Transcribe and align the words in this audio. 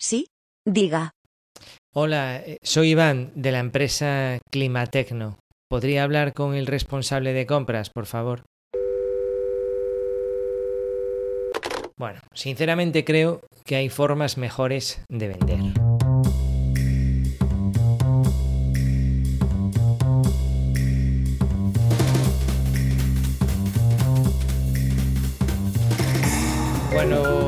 Sí, 0.00 0.28
diga. 0.66 1.12
Hola, 1.94 2.38
eh, 2.38 2.56
soy 2.62 2.92
Iván 2.92 3.32
de 3.34 3.52
la 3.52 3.58
empresa 3.58 4.38
Climatecno. 4.50 5.38
¿Podría 5.68 6.04
hablar 6.04 6.32
con 6.32 6.54
el 6.54 6.66
responsable 6.66 7.34
de 7.34 7.44
compras, 7.44 7.90
por 7.90 8.06
favor? 8.06 8.42
Bueno, 11.98 12.20
sinceramente 12.32 13.04
creo 13.04 13.42
que 13.66 13.76
hay 13.76 13.90
formas 13.90 14.38
mejores 14.38 15.04
de 15.10 15.28
vender. 15.28 15.58
Bueno, 26.94 27.39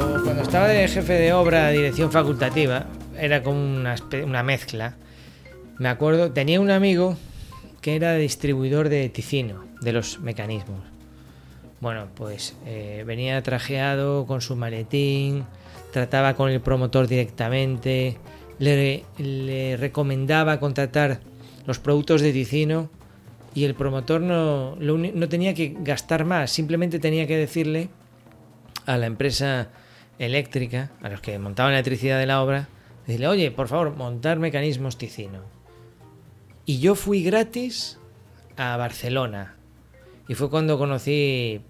estaba 0.53 0.69
de 0.69 0.87
jefe 0.87 1.15
de 1.15 1.33
obra, 1.33 1.71
dirección 1.71 2.13
facultativa, 2.13 2.85
era 3.19 3.43
como 3.43 3.59
una, 3.59 4.43
mezcla. 4.43 4.97
Me 5.79 5.89
acuerdo, 5.89 6.33
tenía 6.33 6.61
un 6.61 6.71
amigo 6.71 7.17
que 7.81 7.97
era 7.97 8.17
distribuidor 8.17 8.91
de 8.91 9.09
Ticino, 9.09 9.65
de 9.81 9.95
los 9.95 10.21
mecanismos. 10.21 10.81
Bueno, 11.81 12.09
pues 12.15 12.55
eh, 12.67 13.03
venía 13.07 13.43
trajeado 13.43 14.27
con 14.27 14.43
su 14.43 14.55
maletín, 14.55 15.47
trataba 15.91 16.35
con 16.35 16.51
el 16.51 16.61
promotor 16.61 17.09
directamente, 17.09 18.19
le, 18.59 19.07
recomendaba 19.81 20.61
contratar 20.61 21.21
los 21.67 21.79
productos 21.79 22.21
de 22.21 22.31
Ticino 22.31 22.91
y 23.55 23.65
el 23.65 23.75
promotor 23.75 24.21
no 24.21 25.29
tenía 25.31 25.55
que 25.55 25.75
gastar 25.81 26.27
más, 26.27 26.51
simplemente 26.51 26.99
tenía 26.99 27.27
que 27.27 27.39
decirle 27.39 27.89
a 28.85 28.99
la 28.99 29.07
empresa 29.07 29.71
eléctrica, 30.19 30.91
a 31.03 31.09
los 31.09 31.21
que 31.21 31.39
montaban 31.39 31.73
la 31.73 31.79
electricidad 31.79 32.19
de 32.19 32.27
la 32.27 32.43
obra, 32.43 32.69
decirle, 33.07 33.29
oye, 33.29 33.51
por 33.51 33.69
favor, 33.69 33.97
montar 33.97 34.39
mecanismos 34.39 34.99
Ticino. 34.99 35.41
Y 36.65 36.79
yo 36.79 36.95
fui 36.95 37.23
gratis 37.23 37.99
a 38.57 38.77
Barcelona. 38.77 39.57
Y 40.29 40.35
fue 40.35 40.51
cuando 40.51 40.79
conocí 40.79 41.61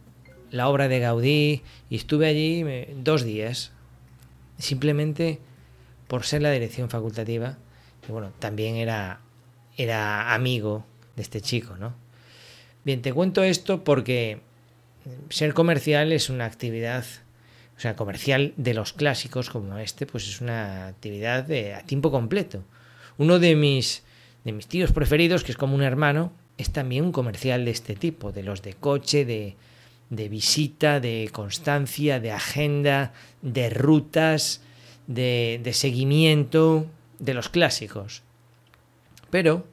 la 0.51 0.69
obra 0.69 0.89
de 0.89 1.01
Gaudí 1.01 1.63
y 1.89 1.97
estuve 1.97 2.27
allí 2.27 2.65
dos 2.97 3.25
días. 3.25 3.73
Simplemente 4.59 5.41
por 6.07 6.25
ser 6.25 6.43
la 6.43 6.51
dirección 6.51 6.91
facultativa. 6.91 7.57
Y 8.07 8.13
bueno, 8.13 8.33
también 8.39 8.77
era, 8.77 9.21
era 9.79 10.35
amigo 10.35 10.85
de 11.17 11.23
este 11.23 11.41
chico, 11.41 11.77
¿no? 11.77 11.95
Bien, 12.85 13.01
te 13.01 13.13
cuento 13.13 13.43
esto 13.43 13.85
porque 13.85 14.41
ser 15.31 15.55
comercial 15.55 16.13
es 16.13 16.29
una 16.29 16.45
actividad, 16.45 17.05
sea, 17.83 17.97
comercial 17.97 18.55
de 18.57 18.75
los 18.75 18.93
clásicos 18.93 19.51
como 19.51 19.79
este, 19.79 20.07
pues 20.07 20.29
es 20.29 20.41
una 20.41 20.87
actividad 20.89 21.45
de, 21.45 21.75
a 21.75 21.83
tiempo 21.83 22.11
completo. 22.11 22.63
Uno 23.19 23.39
de 23.39 23.57
mis, 23.57 24.05
de 24.45 24.53
mis 24.53 24.67
tíos 24.67 24.93
preferidos, 24.93 25.45
que 25.45 25.53
es 25.53 25.59
como 25.59 25.75
un 25.75 25.83
hermano, 25.83 26.33
es 26.59 26.71
también 26.71 27.05
un 27.05 27.13
comercial 27.13 27.65
de 27.65 27.73
este 27.73 27.97
tipo, 27.97 28.31
de 28.31 28.43
los 28.43 28.63
de 28.63 28.75
coche, 28.75 29.25
de, 29.25 29.57
de 30.11 30.29
visita, 30.29 31.01
de 31.01 31.29
constancia, 31.33 32.21
de 32.21 32.31
agenda, 32.31 33.13
de 33.43 33.71
rutas, 33.71 34.61
de, 35.07 35.61
de 35.63 35.73
seguimiento, 35.73 36.87
de 37.19 37.35
los 37.35 37.49
clásicos. 37.49 38.23
Pero 39.31 39.67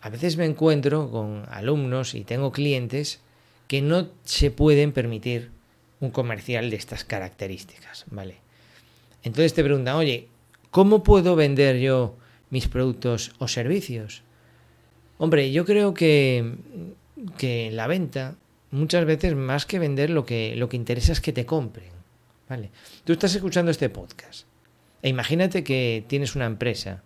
a 0.00 0.10
veces 0.10 0.36
me 0.36 0.44
encuentro 0.44 1.10
con 1.10 1.44
alumnos 1.50 2.14
y 2.14 2.22
tengo 2.22 2.52
clientes 2.52 3.20
que 3.66 3.82
no 3.82 4.08
se 4.24 4.50
pueden 4.52 4.92
permitir 4.92 5.55
un 6.00 6.10
comercial 6.10 6.70
de 6.70 6.76
estas 6.76 7.04
características, 7.04 8.04
¿vale? 8.10 8.36
Entonces 9.22 9.54
te 9.54 9.64
preguntan, 9.64 9.96
oye, 9.96 10.28
¿cómo 10.70 11.02
puedo 11.02 11.36
vender 11.36 11.78
yo 11.78 12.16
mis 12.50 12.68
productos 12.68 13.32
o 13.38 13.48
servicios? 13.48 14.22
Hombre, 15.18 15.50
yo 15.50 15.64
creo 15.64 15.94
que, 15.94 16.54
que 17.38 17.70
la 17.72 17.86
venta, 17.86 18.36
muchas 18.70 19.04
veces 19.04 19.34
más 19.34 19.66
que 19.66 19.78
vender, 19.78 20.10
lo 20.10 20.26
que, 20.26 20.54
lo 20.56 20.68
que 20.68 20.76
interesa 20.76 21.12
es 21.12 21.20
que 21.20 21.32
te 21.32 21.46
compren, 21.46 21.90
¿vale? 22.48 22.70
Tú 23.04 23.12
estás 23.12 23.34
escuchando 23.34 23.70
este 23.70 23.88
podcast 23.88 24.46
e 25.02 25.08
imagínate 25.08 25.64
que 25.64 26.04
tienes 26.06 26.36
una 26.36 26.46
empresa, 26.46 27.02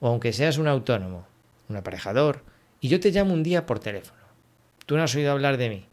o 0.00 0.08
aunque 0.08 0.32
seas 0.32 0.58
un 0.58 0.68
autónomo, 0.68 1.26
un 1.68 1.76
aparejador, 1.76 2.44
y 2.80 2.88
yo 2.88 3.00
te 3.00 3.10
llamo 3.10 3.34
un 3.34 3.42
día 3.42 3.66
por 3.66 3.80
teléfono. 3.80 4.20
Tú 4.86 4.96
no 4.96 5.02
has 5.02 5.14
oído 5.14 5.32
hablar 5.32 5.56
de 5.56 5.68
mí 5.68 5.86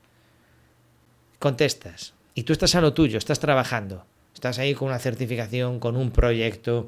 contestas 1.40 2.13
y 2.38 2.44
tú 2.44 2.53
estás 2.53 2.75
a 2.75 2.81
lo 2.81 2.94
tuyo, 2.94 3.18
estás 3.18 3.40
trabajando, 3.40 4.06
estás 4.31 4.59
ahí 4.59 4.75
con 4.75 4.90
una 4.90 5.00
certificación, 5.00 5.80
con 5.80 5.98
un 5.98 6.12
proyecto, 6.12 6.86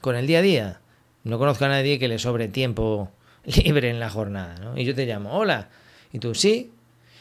con 0.00 0.14
el 0.14 0.28
día 0.28 0.38
a 0.38 0.42
día. 0.42 0.80
No 1.24 1.40
conozco 1.40 1.64
a 1.64 1.68
nadie 1.68 1.98
que 1.98 2.06
le 2.06 2.20
sobre 2.20 2.46
tiempo 2.46 3.10
libre 3.44 3.90
en 3.90 3.98
la 3.98 4.10
jornada, 4.10 4.54
¿no? 4.60 4.78
Y 4.78 4.84
yo 4.84 4.94
te 4.94 5.06
llamo, 5.06 5.32
hola, 5.36 5.70
y 6.12 6.20
tú, 6.20 6.36
sí, 6.36 6.70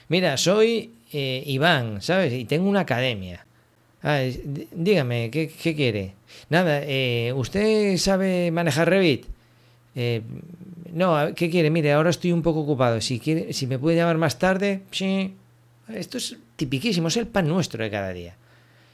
mira, 0.09 0.37
soy 0.37 0.93
eh, 1.11 1.41
Iván, 1.47 2.03
¿sabes? 2.03 2.33
Y 2.33 2.45
tengo 2.45 2.69
una 2.69 2.81
academia. 2.81 3.43
Dígame, 4.71 5.31
¿qué, 5.31 5.47
¿qué, 5.47 5.75
quiere? 5.75 6.13
Nada, 6.51 6.81
eh, 6.83 7.33
¿usted 7.35 7.97
sabe 7.97 8.51
manejar 8.51 8.91
Revit? 8.91 9.25
Eh, 9.95 10.21
no, 10.91 11.33
¿qué 11.35 11.49
quiere? 11.49 11.71
Mire, 11.71 11.93
ahora 11.93 12.11
estoy 12.11 12.31
un 12.31 12.43
poco 12.43 12.59
ocupado. 12.59 13.01
Si 13.01 13.19
quiere, 13.19 13.53
si 13.53 13.65
me 13.65 13.79
puede 13.79 13.97
llamar 13.97 14.19
más 14.19 14.37
tarde, 14.37 14.83
sí, 14.91 15.33
esto 15.95 16.17
es 16.17 16.37
tipiquísimo, 16.55 17.07
es 17.07 17.17
el 17.17 17.27
pan 17.27 17.47
nuestro 17.47 17.83
de 17.83 17.91
cada 17.91 18.13
día. 18.13 18.35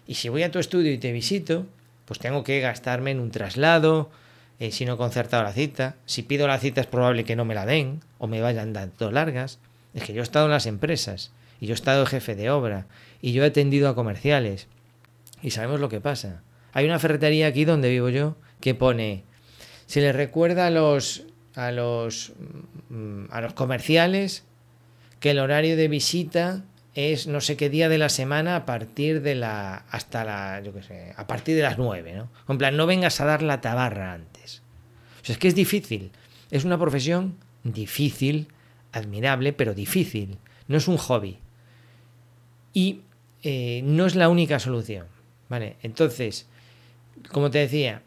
Y 0.07 0.15
si 0.15 0.29
voy 0.29 0.43
a 0.43 0.51
tu 0.51 0.59
estudio 0.59 0.91
y 0.91 0.97
te 0.97 1.11
visito, 1.11 1.65
pues 2.05 2.19
tengo 2.19 2.43
que 2.43 2.59
gastarme 2.59 3.11
en 3.11 3.19
un 3.19 3.31
traslado, 3.31 4.09
eh, 4.59 4.71
si 4.71 4.85
no 4.85 4.93
he 4.93 4.97
concertado 4.97 5.43
la 5.43 5.53
cita. 5.53 5.95
Si 6.05 6.23
pido 6.23 6.47
la 6.47 6.59
cita 6.59 6.81
es 6.81 6.87
probable 6.87 7.23
que 7.23 7.35
no 7.35 7.45
me 7.45 7.55
la 7.55 7.65
den 7.65 8.01
o 8.17 8.27
me 8.27 8.41
vayan 8.41 8.73
dando 8.73 9.11
largas. 9.11 9.59
Es 9.93 10.03
que 10.03 10.13
yo 10.13 10.21
he 10.21 10.23
estado 10.23 10.45
en 10.45 10.51
las 10.51 10.65
empresas 10.65 11.31
y 11.59 11.67
yo 11.67 11.73
he 11.73 11.75
estado 11.75 12.05
jefe 12.05 12.35
de 12.35 12.49
obra 12.49 12.87
y 13.21 13.31
yo 13.33 13.43
he 13.43 13.47
atendido 13.47 13.89
a 13.89 13.95
comerciales 13.95 14.67
y 15.41 15.51
sabemos 15.51 15.79
lo 15.79 15.89
que 15.89 16.01
pasa. 16.01 16.41
Hay 16.73 16.85
una 16.85 16.99
ferretería 16.99 17.47
aquí 17.47 17.65
donde 17.65 17.89
vivo 17.89 18.09
yo 18.09 18.35
que 18.61 18.75
pone 18.75 19.23
se 19.87 20.01
le 20.01 20.13
recuerda 20.13 20.67
a 20.67 20.69
los 20.69 21.23
a 21.55 21.71
los 21.71 22.33
mm, 22.89 23.25
a 23.31 23.41
los 23.41 23.53
comerciales 23.53 24.43
que 25.19 25.31
el 25.31 25.39
horario 25.39 25.75
de 25.75 25.87
visita 25.87 26.63
es 26.95 27.27
no 27.27 27.41
sé 27.41 27.55
qué 27.55 27.69
día 27.69 27.89
de 27.89 27.97
la 27.97 28.09
semana 28.09 28.55
a 28.55 28.65
partir 28.65 29.21
de 29.21 29.35
la 29.35 29.85
hasta 29.89 30.23
la 30.23 30.61
yo 30.61 30.73
qué 30.73 30.83
sé, 30.83 31.13
a 31.15 31.27
partir 31.27 31.55
de 31.55 31.61
las 31.61 31.77
nueve, 31.77 32.13
¿no? 32.13 32.29
En 32.47 32.57
plan, 32.57 32.75
no 32.75 32.87
vengas 32.87 33.21
a 33.21 33.25
dar 33.25 33.41
la 33.41 33.61
tabarra 33.61 34.13
antes. 34.13 34.61
O 35.21 35.25
sea, 35.25 35.33
es 35.33 35.39
que 35.39 35.47
es 35.47 35.55
difícil. 35.55 36.11
Es 36.51 36.65
una 36.65 36.79
profesión 36.79 37.37
difícil, 37.63 38.47
admirable, 38.91 39.53
pero 39.53 39.73
difícil. 39.73 40.37
No 40.67 40.77
es 40.77 40.87
un 40.87 40.97
hobby. 40.97 41.39
Y 42.73 43.01
eh, 43.43 43.81
no 43.83 44.05
es 44.05 44.15
la 44.15 44.29
única 44.29 44.59
solución. 44.59 45.07
¿Vale? 45.47 45.77
Entonces, 45.81 46.47
como 47.31 47.49
te 47.49 47.59
decía, 47.59 48.03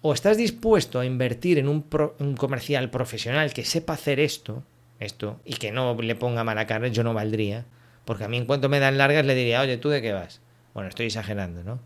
o 0.00 0.12
estás 0.12 0.36
dispuesto 0.36 1.00
a 1.00 1.06
invertir 1.06 1.58
en 1.58 1.68
un, 1.68 1.84
un 2.18 2.36
comercial 2.36 2.90
profesional 2.90 3.52
que 3.52 3.64
sepa 3.64 3.94
hacer 3.94 4.18
esto, 4.20 4.62
esto, 4.98 5.40
y 5.44 5.54
que 5.54 5.72
no 5.72 5.94
le 6.00 6.14
ponga 6.14 6.44
mala 6.44 6.66
cara, 6.66 6.88
yo 6.88 7.04
no 7.04 7.12
valdría 7.12 7.66
porque 8.08 8.24
a 8.24 8.28
mí 8.28 8.38
en 8.38 8.46
cuanto 8.46 8.70
me 8.70 8.80
dan 8.80 8.96
largas 8.96 9.26
le 9.26 9.34
diría, 9.34 9.60
oye, 9.60 9.76
¿tú 9.76 9.90
de 9.90 10.00
qué 10.00 10.14
vas? 10.14 10.40
Bueno, 10.72 10.88
estoy 10.88 11.04
exagerando, 11.04 11.62
¿no? 11.62 11.78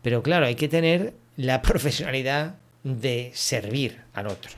Pero 0.00 0.22
claro, 0.22 0.46
hay 0.46 0.54
que 0.54 0.68
tener 0.68 1.12
la 1.36 1.60
profesionalidad 1.62 2.54
de 2.82 3.30
servir 3.34 4.00
al 4.14 4.28
otro. 4.28 4.52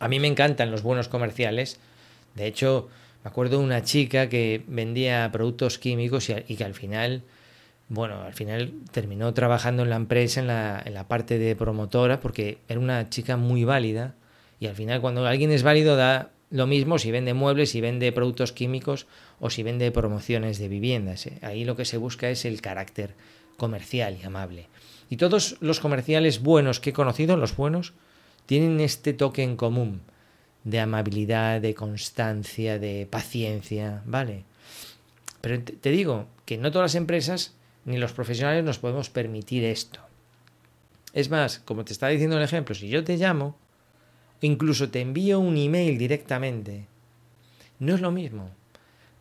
A 0.00 0.08
mí 0.08 0.18
me 0.18 0.26
encantan 0.26 0.72
los 0.72 0.82
buenos 0.82 1.06
comerciales. 1.06 1.78
De 2.34 2.48
hecho, 2.48 2.88
me 3.22 3.30
acuerdo 3.30 3.58
de 3.58 3.64
una 3.64 3.84
chica 3.84 4.28
que 4.28 4.64
vendía 4.66 5.30
productos 5.30 5.78
químicos 5.78 6.30
y, 6.30 6.56
que 6.56 6.64
al 6.64 6.74
final, 6.74 7.22
bueno, 7.88 8.22
al 8.22 8.34
final 8.34 8.72
terminó 8.90 9.32
trabajando 9.34 9.84
en 9.84 9.90
la 9.90 9.96
empresa, 9.96 10.40
en 10.40 10.48
la, 10.48 10.82
en 10.84 10.94
la 10.94 11.06
parte 11.06 11.38
de 11.38 11.54
promotora, 11.54 12.18
porque 12.18 12.58
era 12.66 12.80
una 12.80 13.08
chica 13.08 13.36
muy 13.36 13.62
válida. 13.62 14.16
Y 14.58 14.66
al 14.66 14.74
final, 14.74 15.00
cuando 15.00 15.24
alguien 15.24 15.52
es 15.52 15.62
válido, 15.62 15.94
da 15.94 16.32
lo 16.50 16.66
mismo 16.66 16.98
si 16.98 17.10
vende 17.10 17.34
muebles, 17.34 17.70
si 17.70 17.80
vende 17.80 18.12
productos 18.12 18.52
químicos 18.52 19.06
o 19.40 19.50
si 19.50 19.62
vende 19.62 19.90
promociones 19.90 20.58
de 20.58 20.68
viviendas. 20.68 21.26
¿eh? 21.26 21.38
Ahí 21.42 21.64
lo 21.64 21.76
que 21.76 21.84
se 21.84 21.96
busca 21.96 22.30
es 22.30 22.44
el 22.44 22.60
carácter 22.60 23.14
comercial 23.56 24.18
y 24.20 24.24
amable. 24.24 24.68
Y 25.10 25.16
todos 25.16 25.56
los 25.60 25.80
comerciales 25.80 26.42
buenos 26.42 26.80
que 26.80 26.90
he 26.90 26.92
conocido, 26.92 27.36
los 27.36 27.56
buenos, 27.56 27.94
tienen 28.46 28.80
este 28.80 29.12
toque 29.12 29.42
en 29.42 29.56
común 29.56 30.02
de 30.64 30.80
amabilidad, 30.80 31.60
de 31.60 31.74
constancia, 31.74 32.78
de 32.78 33.06
paciencia, 33.08 34.02
¿vale? 34.04 34.44
Pero 35.40 35.62
te 35.62 35.90
digo 35.90 36.26
que 36.44 36.58
no 36.58 36.72
todas 36.72 36.92
las 36.92 36.94
empresas 36.96 37.54
ni 37.84 37.98
los 37.98 38.12
profesionales 38.12 38.64
nos 38.64 38.78
podemos 38.78 39.10
permitir 39.10 39.64
esto. 39.64 40.00
Es 41.12 41.30
más, 41.30 41.60
como 41.60 41.84
te 41.84 41.92
estaba 41.92 42.10
diciendo 42.10 42.36
el 42.36 42.42
ejemplo, 42.42 42.74
si 42.74 42.88
yo 42.88 43.04
te 43.04 43.16
llamo, 43.16 43.56
incluso 44.40 44.90
te 44.90 45.00
envío 45.00 45.40
un 45.40 45.56
email 45.56 45.98
directamente, 45.98 46.86
no 47.78 47.94
es 47.94 48.00
lo 48.00 48.10
mismo. 48.10 48.50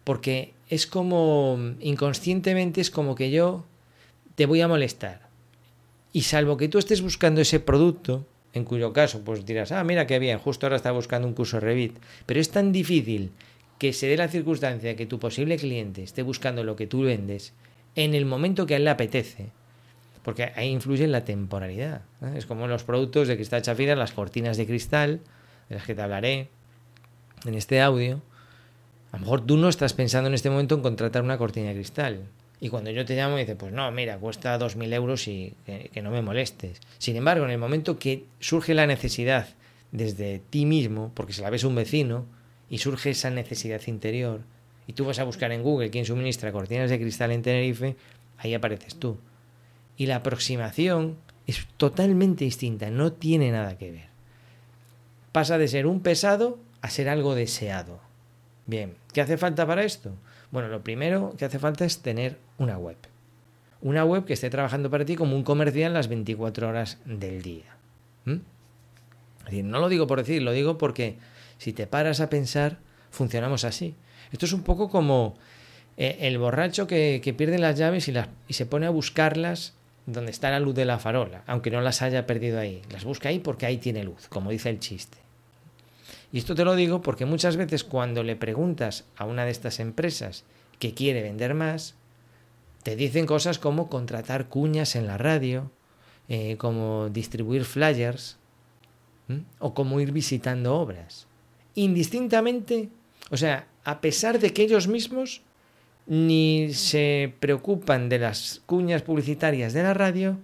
Porque 0.04 0.54
es 0.70 0.88
como, 0.88 1.58
inconscientemente 1.80 2.82
es 2.82 2.92
como 2.92 3.16
que 3.16 3.32
yo 3.32 3.66
te 4.36 4.46
voy 4.46 4.62
a 4.62 4.68
molestar. 4.68 5.30
Y 6.14 6.22
salvo 6.22 6.58
que 6.58 6.70
tú 6.70 6.78
estés 6.78 7.02
buscando 7.02 7.42
ese 7.42 7.60
producto, 7.60 8.26
en 8.54 8.64
cuyo 8.64 8.94
caso 8.94 9.22
pues 9.22 9.46
dirás, 9.46 9.72
ah, 9.72 9.84
mira 9.84 10.08
qué 10.08 10.20
bien, 10.20 10.40
justo 10.40 10.66
ahora 10.66 10.78
está 10.78 10.92
buscando 10.92 11.28
un 11.28 11.34
curso 11.34 11.60
Revit, 11.60 11.98
pero 12.26 12.40
es 12.40 12.50
tan 12.52 12.72
difícil 12.72 13.32
que 13.80 13.92
se 13.92 14.08
dé 14.08 14.16
la 14.16 14.30
circunstancia 14.30 14.90
de 14.90 14.96
que 14.96 15.06
tu 15.06 15.20
posible 15.20 15.58
cliente 15.58 16.04
esté 16.04 16.22
buscando 16.22 16.64
lo 16.64 16.76
que 16.76 16.88
tú 16.88 17.02
vendes 17.02 17.54
en 17.96 18.14
el 18.14 18.26
momento 18.26 18.66
que 18.66 18.76
a 18.76 18.78
él 18.78 18.86
le 18.86 18.92
apetece, 18.92 19.50
porque 20.26 20.52
ahí 20.56 20.70
influye 20.72 21.06
la 21.06 21.24
temporalidad. 21.24 22.02
Es 22.36 22.48
como 22.48 22.66
los 22.66 22.84
productos 22.84 23.28
de 23.28 23.36
cristal 23.36 23.62
chafira, 23.62 23.96
las 23.96 24.12
cortinas 24.12 24.58
de 24.58 24.66
cristal, 24.66 25.22
de 25.70 25.76
las 25.76 25.86
que 25.86 25.94
te 25.94 26.02
hablaré 26.02 26.50
en 27.46 27.54
este 27.54 27.80
audio. 27.80 28.24
A 29.12 29.18
lo 29.18 29.20
mejor 29.20 29.46
tú 29.46 29.56
no 29.56 29.70
estás 29.70 29.94
pensando 29.94 30.28
en 30.28 30.34
este 30.34 30.50
momento 30.50 30.74
en 30.74 30.82
contratar 30.82 31.22
una 31.22 31.38
cortina 31.38 31.68
de 31.68 31.76
cristal. 31.76 32.24
Y 32.60 32.70
cuando 32.70 32.90
yo 32.90 33.06
te 33.06 33.16
llamo, 33.16 33.38
dice, 33.38 33.56
pues 33.56 33.72
no, 33.72 33.92
mira, 33.92 34.18
cuesta 34.18 34.58
2.000 34.58 34.94
euros 34.96 35.28
y 35.28 35.54
que, 35.64 36.02
no 36.02 36.10
me 36.10 36.24
molestes. 36.24 36.82
Sin 36.98 37.16
embargo, 37.16 37.46
en 37.46 37.52
el 37.52 37.60
momento 37.60 38.00
que 38.00 38.26
surge 38.40 38.74
la 38.74 38.88
necesidad 38.88 39.50
desde 39.92 40.40
ti 40.50 40.66
mismo, 40.66 41.12
porque 41.14 41.34
se 41.34 41.44
la 41.44 41.52
ves 41.52 41.64
un 41.64 41.76
vecino, 41.76 42.26
y 42.68 42.80
surge 42.80 43.12
esa 43.12 43.30
necesidad 43.30 43.82
interior, 43.86 44.42
y 44.88 44.94
tú 44.94 45.06
vas 45.06 45.20
a 45.20 45.24
buscar 45.24 45.52
en 45.52 45.62
Google 45.62 45.92
quién 45.92 46.06
suministra 46.06 46.52
cortinas 46.52 46.90
de 46.90 47.00
cristal 47.00 47.32
en 47.32 47.44
Tenerife, 47.44 47.96
ahí 48.40 48.56
apareces 48.56 48.96
tú 48.96 49.20
y 49.98 50.08
la 50.08 50.18
aproximación 50.18 51.18
es 51.48 51.68
totalmente 51.78 52.46
distinta, 52.46 52.90
no 52.90 53.14
tiene 53.14 53.52
nada 53.52 53.78
que 53.78 53.92
ver. 53.92 54.08
Pasa 55.32 55.58
de 55.58 55.68
ser 55.68 55.86
un 55.86 56.02
pesado 56.02 56.60
a 56.82 56.90
ser 56.90 57.10
algo 57.10 57.36
deseado. 57.36 58.00
Bien, 58.66 58.96
¿qué 59.14 59.22
hace 59.22 59.38
falta 59.38 59.68
para 59.68 59.84
esto? 59.84 60.12
Bueno, 60.52 60.70
lo 60.70 60.84
primero 60.84 61.36
que 61.38 61.46
hace 61.46 61.60
falta 61.60 61.86
es 61.86 62.00
tener 62.02 62.38
una 62.58 62.78
web. 62.78 62.98
Una 63.82 64.06
web 64.06 64.26
que 64.26 64.34
esté 64.34 64.50
trabajando 64.50 64.90
para 64.90 65.06
ti 65.06 65.16
como 65.16 65.36
un 65.36 65.44
comercial 65.44 65.94
las 65.94 66.08
24 66.08 66.68
horas 66.68 66.98
del 67.06 67.42
día. 67.42 67.76
¿Mm? 68.26 68.38
No 69.64 69.80
lo 69.80 69.90
digo 69.90 70.08
por 70.08 70.20
decir, 70.20 70.42
lo 70.42 70.52
digo 70.52 70.78
porque 70.78 71.18
si 71.58 71.74
te 71.74 71.86
paras 71.86 72.20
a 72.20 72.30
pensar, 72.30 72.80
funcionamos 73.12 73.64
así. 73.64 73.96
Esto 74.32 74.48
es 74.48 74.54
un 74.54 74.64
poco 74.64 74.90
como 74.90 75.36
eh, 75.98 76.18
el 76.22 76.40
borracho 76.40 76.88
que, 76.88 77.36
pierde 77.38 77.60
las 77.60 77.78
llaves 77.78 78.08
y, 78.08 78.12
las, 78.12 78.30
y 78.48 78.54
se 78.54 78.66
pone 78.66 78.88
a 78.88 78.90
buscarlas 78.90 79.75
donde 80.06 80.32
está 80.32 80.52
la 80.52 80.60
luz 80.60 80.76
de 80.76 80.86
la 80.86 81.00
farola, 81.00 81.44
aunque 81.48 81.72
no 81.72 81.82
las 81.82 82.02
haya 82.02 82.28
perdido 82.28 82.60
ahí. 82.60 82.82
Las 82.92 83.04
busca 83.04 83.30
ahí 83.30 83.40
porque 83.40 83.66
ahí 83.66 83.78
tiene 83.78 84.04
luz, 84.04 84.28
como 84.30 84.52
dice 84.52 84.70
el 84.70 84.80
chiste. 84.80 85.18
Y 86.32 86.38
esto 86.38 86.54
te 86.54 86.66
lo 86.66 86.76
digo 86.76 87.02
porque 87.02 87.26
muchas 87.26 87.58
veces 87.58 87.84
cuando 87.84 88.24
le 88.24 88.36
preguntas 88.36 89.06
a 89.16 89.26
una 89.26 89.46
de 89.46 89.52
estas 89.52 89.80
empresas 89.80 90.44
que 90.80 90.94
quiere 90.94 91.24
vender 91.24 91.54
más, 91.54 91.96
te 92.84 92.96
dicen 92.96 93.26
cosas 93.26 93.58
como 93.58 93.90
contratar 93.90 94.48
cuñas 94.48 94.96
en 94.96 95.08
la 95.08 95.18
radio, 95.18 95.72
eh, 96.28 96.58
como 96.58 97.10
distribuir 97.10 97.66
flyers 97.66 98.38
o 99.60 99.74
como 99.74 100.00
ir 100.00 100.12
visitando 100.12 100.76
obras. 100.76 101.28
Indistintamente, 101.74 102.90
o 103.32 103.38
sea, 103.38 103.68
a 103.84 104.02
pesar 104.02 104.40
de 104.40 104.54
que 104.54 104.64
ellos 104.64 104.88
mismos 104.88 105.42
ni 106.08 106.74
se 106.74 107.34
preocupan 107.40 108.10
de 108.10 108.20
las 108.20 108.62
cuñas 108.66 109.02
publicitarias 109.02 109.74
de 109.74 109.84
la 109.84 109.94
radio, 109.94 110.38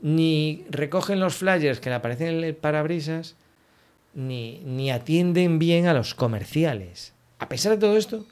ni 0.00 0.64
recogen 0.70 1.20
los 1.20 1.36
flyers 1.36 1.80
que 1.80 1.90
le 1.90 1.96
aparecen 1.96 2.28
en 2.28 2.44
el 2.44 2.54
parabrisas, 2.54 3.36
ni, 4.14 4.60
ni 4.64 4.90
atienden 4.90 5.58
bien 5.58 5.86
a 5.86 5.94
los 5.94 6.14
comerciales. 6.14 7.12
A 7.38 7.48
pesar 7.48 7.72
de 7.72 7.78
todo 7.78 7.96
esto, 7.96 8.26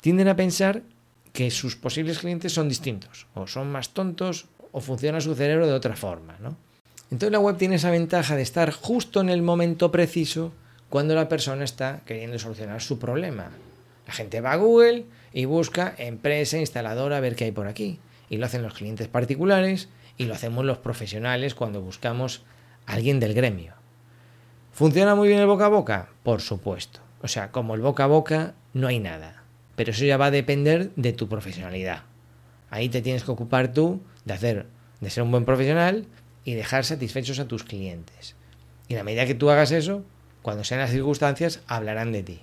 tienden 0.00 0.28
a 0.28 0.36
pensar 0.36 0.82
que 1.32 1.50
sus 1.50 1.76
posibles 1.76 2.18
clientes 2.18 2.52
son 2.52 2.68
distintos, 2.68 3.26
o 3.34 3.46
son 3.46 3.70
más 3.70 3.90
tontos, 3.90 4.46
o 4.72 4.80
funciona 4.80 5.20
su 5.20 5.34
cerebro 5.34 5.66
de 5.66 5.72
otra 5.72 5.96
forma, 5.96 6.36
¿no? 6.40 6.56
Entonces 7.10 7.32
la 7.32 7.38
web 7.38 7.56
tiene 7.56 7.76
esa 7.76 7.90
ventaja 7.90 8.34
de 8.34 8.42
estar 8.42 8.72
justo 8.72 9.20
en 9.20 9.28
el 9.28 9.42
momento 9.42 9.92
preciso 9.92 10.52
cuando 10.88 11.14
la 11.14 11.28
persona 11.28 11.64
está 11.64 12.00
queriendo 12.06 12.38
solucionar 12.38 12.82
su 12.82 12.98
problema. 12.98 13.50
La 14.06 14.12
gente 14.12 14.40
va 14.40 14.52
a 14.52 14.56
Google 14.56 15.04
y 15.34 15.46
busca 15.46 15.92
empresa, 15.98 16.58
instaladora, 16.58 17.16
a 17.16 17.20
ver 17.20 17.34
qué 17.34 17.46
hay 17.46 17.50
por 17.50 17.66
aquí. 17.66 17.98
Y 18.30 18.36
lo 18.38 18.46
hacen 18.46 18.62
los 18.62 18.72
clientes 18.72 19.08
particulares 19.08 19.88
y 20.16 20.24
lo 20.24 20.34
hacemos 20.34 20.64
los 20.64 20.78
profesionales 20.78 21.56
cuando 21.56 21.82
buscamos 21.82 22.44
a 22.86 22.94
alguien 22.94 23.18
del 23.18 23.34
gremio. 23.34 23.74
¿Funciona 24.72 25.16
muy 25.16 25.26
bien 25.26 25.40
el 25.40 25.46
boca 25.46 25.66
a 25.66 25.68
boca? 25.68 26.08
Por 26.22 26.40
supuesto. 26.40 27.00
O 27.20 27.26
sea, 27.26 27.50
como 27.50 27.74
el 27.74 27.80
boca 27.80 28.04
a 28.04 28.06
boca 28.06 28.54
no 28.72 28.86
hay 28.86 29.00
nada. 29.00 29.42
Pero 29.74 29.90
eso 29.90 30.04
ya 30.04 30.16
va 30.16 30.26
a 30.26 30.30
depender 30.30 30.92
de 30.94 31.12
tu 31.12 31.28
profesionalidad. 31.28 32.04
Ahí 32.70 32.88
te 32.88 33.02
tienes 33.02 33.24
que 33.24 33.32
ocupar 33.32 33.72
tú 33.72 34.02
de 34.24 34.34
hacer, 34.34 34.66
de 35.00 35.10
ser 35.10 35.24
un 35.24 35.32
buen 35.32 35.44
profesional 35.44 36.06
y 36.44 36.54
dejar 36.54 36.84
satisfechos 36.84 37.40
a 37.40 37.48
tus 37.48 37.64
clientes. 37.64 38.36
Y 38.86 38.94
a 38.94 38.98
la 38.98 39.04
medida 39.04 39.26
que 39.26 39.34
tú 39.34 39.50
hagas 39.50 39.72
eso, 39.72 40.04
cuando 40.42 40.62
sean 40.62 40.80
las 40.80 40.90
circunstancias, 40.90 41.60
hablarán 41.66 42.12
de 42.12 42.22
ti 42.22 42.42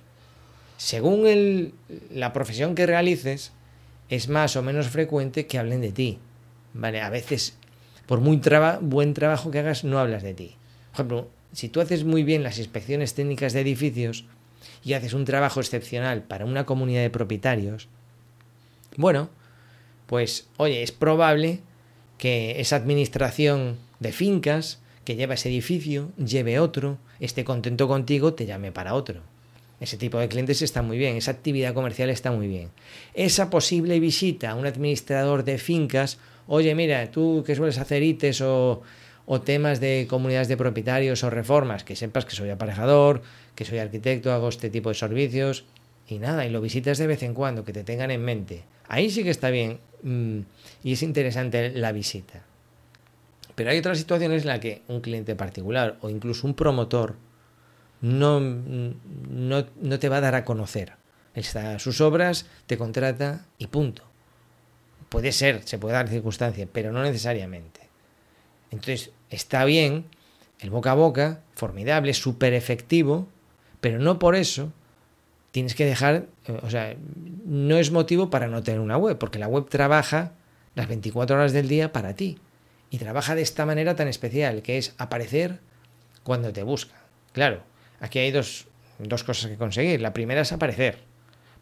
según 0.82 1.28
el, 1.28 1.74
la 2.10 2.32
profesión 2.32 2.74
que 2.74 2.86
realices, 2.86 3.52
es 4.08 4.28
más 4.28 4.56
o 4.56 4.62
menos 4.62 4.88
frecuente 4.88 5.46
que 5.46 5.56
hablen 5.60 5.80
de 5.80 5.92
ti. 5.92 6.18
¿Vale? 6.74 7.00
A 7.00 7.08
veces, 7.08 7.56
por 8.06 8.20
muy 8.20 8.40
buen 8.80 9.14
trabajo 9.14 9.52
que 9.52 9.60
hagas, 9.60 9.84
no 9.84 10.00
hablas 10.00 10.24
de 10.24 10.34
ti. 10.34 10.56
Por 10.90 10.94
ejemplo, 10.94 11.28
si 11.52 11.68
tú 11.68 11.80
haces 11.80 12.02
muy 12.02 12.24
bien 12.24 12.42
las 12.42 12.58
inspecciones 12.58 13.14
técnicas 13.14 13.52
de 13.52 13.60
edificios 13.60 14.24
y 14.82 14.94
haces 14.94 15.14
un 15.14 15.24
trabajo 15.24 15.60
excepcional 15.60 16.24
para 16.24 16.46
una 16.46 16.66
comunidad 16.66 17.02
de 17.02 17.10
propietarios, 17.10 17.86
bueno, 18.96 19.30
pues 20.08 20.48
oye, 20.56 20.82
es 20.82 20.90
probable 20.90 21.60
que 22.18 22.60
esa 22.60 22.74
administración 22.74 23.78
de 24.00 24.10
fincas 24.10 24.80
que 25.04 25.14
lleva 25.14 25.34
ese 25.34 25.48
edificio 25.48 26.10
lleve 26.16 26.58
otro, 26.58 26.98
esté 27.20 27.44
contento 27.44 27.86
contigo, 27.86 28.34
te 28.34 28.46
llame 28.46 28.72
para 28.72 28.94
otro. 28.94 29.22
Ese 29.82 29.96
tipo 29.96 30.20
de 30.20 30.28
clientes 30.28 30.62
está 30.62 30.80
muy 30.80 30.96
bien, 30.96 31.16
esa 31.16 31.32
actividad 31.32 31.74
comercial 31.74 32.08
está 32.08 32.30
muy 32.30 32.46
bien. 32.46 32.70
Esa 33.14 33.50
posible 33.50 33.98
visita 33.98 34.52
a 34.52 34.54
un 34.54 34.64
administrador 34.64 35.42
de 35.42 35.58
fincas, 35.58 36.18
oye, 36.46 36.72
mira, 36.76 37.10
tú 37.10 37.42
que 37.44 37.56
sueles 37.56 37.78
hacer 37.78 38.04
ITES 38.04 38.42
o, 38.42 38.82
o 39.26 39.40
temas 39.40 39.80
de 39.80 40.06
comunidades 40.08 40.46
de 40.46 40.56
propietarios 40.56 41.24
o 41.24 41.30
reformas, 41.30 41.82
que 41.82 41.96
sepas 41.96 42.24
que 42.24 42.36
soy 42.36 42.50
aparejador, 42.50 43.22
que 43.56 43.64
soy 43.64 43.78
arquitecto, 43.78 44.32
hago 44.32 44.50
este 44.50 44.70
tipo 44.70 44.88
de 44.88 44.94
servicios 44.94 45.64
y 46.06 46.20
nada, 46.20 46.46
y 46.46 46.50
lo 46.50 46.60
visitas 46.60 46.98
de 46.98 47.08
vez 47.08 47.24
en 47.24 47.34
cuando, 47.34 47.64
que 47.64 47.72
te 47.72 47.82
tengan 47.82 48.12
en 48.12 48.22
mente. 48.22 48.62
Ahí 48.86 49.10
sí 49.10 49.24
que 49.24 49.30
está 49.30 49.50
bien 49.50 49.80
mm, 50.04 50.38
y 50.84 50.92
es 50.92 51.02
interesante 51.02 51.70
la 51.70 51.90
visita. 51.90 52.44
Pero 53.56 53.70
hay 53.70 53.78
otras 53.78 53.98
situaciones 53.98 54.42
en 54.42 54.48
las 54.48 54.60
que 54.60 54.82
un 54.86 55.00
cliente 55.00 55.34
particular 55.34 55.98
o 56.02 56.08
incluso 56.08 56.46
un 56.46 56.54
promotor 56.54 57.16
no, 58.02 58.40
no, 58.40 59.66
no 59.80 59.98
te 59.98 60.08
va 60.08 60.18
a 60.18 60.20
dar 60.20 60.34
a 60.34 60.44
conocer. 60.44 60.92
Está 61.34 61.78
sus 61.78 62.00
obras, 62.02 62.46
te 62.66 62.76
contrata 62.76 63.46
y 63.56 63.68
punto. 63.68 64.02
Puede 65.08 65.32
ser, 65.32 65.62
se 65.64 65.78
puede 65.78 65.94
dar 65.94 66.08
circunstancia, 66.08 66.68
pero 66.70 66.92
no 66.92 67.02
necesariamente. 67.02 67.80
Entonces, 68.70 69.10
está 69.30 69.64
bien, 69.64 70.06
el 70.58 70.70
boca 70.70 70.92
a 70.92 70.94
boca, 70.94 71.40
formidable, 71.54 72.12
súper 72.12 72.54
efectivo, 72.54 73.28
pero 73.80 73.98
no 73.98 74.18
por 74.18 74.34
eso 74.34 74.72
tienes 75.50 75.74
que 75.74 75.84
dejar, 75.84 76.26
eh, 76.46 76.58
o 76.62 76.70
sea, 76.70 76.96
no 77.44 77.76
es 77.76 77.90
motivo 77.90 78.30
para 78.30 78.48
no 78.48 78.62
tener 78.62 78.80
una 78.80 78.96
web, 78.96 79.18
porque 79.18 79.38
la 79.38 79.48
web 79.48 79.68
trabaja 79.68 80.32
las 80.74 80.88
24 80.88 81.36
horas 81.36 81.52
del 81.52 81.68
día 81.68 81.92
para 81.92 82.14
ti. 82.14 82.38
Y 82.90 82.98
trabaja 82.98 83.34
de 83.34 83.42
esta 83.42 83.64
manera 83.64 83.96
tan 83.96 84.08
especial, 84.08 84.62
que 84.62 84.78
es 84.78 84.94
aparecer 84.98 85.60
cuando 86.22 86.52
te 86.52 86.62
busca. 86.62 86.94
Claro, 87.32 87.62
Aquí 88.02 88.18
hay 88.18 88.32
dos, 88.32 88.66
cosas 89.24 89.46
que 89.48 89.56
conseguir. 89.56 90.00
La 90.00 90.12
primera 90.12 90.40
es 90.40 90.52
aparecer, 90.52 90.98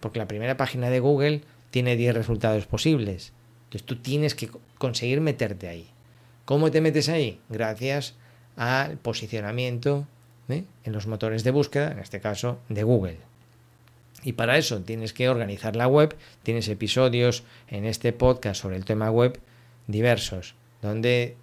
porque 0.00 0.18
la 0.18 0.26
primera 0.26 0.56
página 0.56 0.88
de 0.88 0.98
Google 0.98 1.42
tiene 1.70 1.96
10 1.96 2.14
resultados 2.14 2.66
posibles. 2.66 3.34
Entonces 3.64 3.84
tú 3.84 3.96
tienes 3.96 4.34
que 4.34 4.48
conseguir 4.78 5.20
meterte 5.20 5.68
ahí. 5.68 5.86
¿Cómo 6.46 6.70
te 6.70 6.80
metes 6.80 7.10
ahí? 7.10 7.38
Gracias 7.50 8.14
al 8.56 8.96
posicionamiento 8.96 10.08
¿eh? 10.48 10.64
en 10.84 10.92
los 10.94 11.06
motores 11.06 11.44
de 11.44 11.50
búsqueda, 11.50 11.92
en 11.92 11.98
este 11.98 12.20
caso 12.20 12.58
de 12.70 12.84
Google. 12.84 13.18
Y 14.22 14.32
para 14.32 14.56
eso 14.56 14.80
tienes 14.80 15.12
que 15.12 15.28
organizar 15.28 15.76
la 15.76 15.88
web. 15.88 16.16
Tienes 16.42 16.68
episodios 16.68 17.44
en 17.68 17.84
este 17.84 18.14
podcast 18.14 18.62
sobre 18.62 18.76
el 18.76 18.86
tema 18.86 19.10
web 19.10 19.38
diversos, 19.88 20.54
donde 20.80 21.36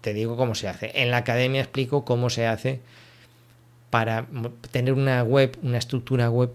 te 0.00 0.12
digo 0.12 0.36
cómo 0.36 0.56
se 0.56 0.66
hace. 0.66 0.90
En 1.00 1.12
la 1.12 1.18
academia 1.18 1.60
explico 1.60 2.04
cómo 2.04 2.30
se 2.30 2.48
hace 2.48 2.80
para 3.90 4.26
tener 4.70 4.94
una 4.94 5.22
web, 5.22 5.58
una 5.62 5.78
estructura 5.78 6.30
web 6.30 6.52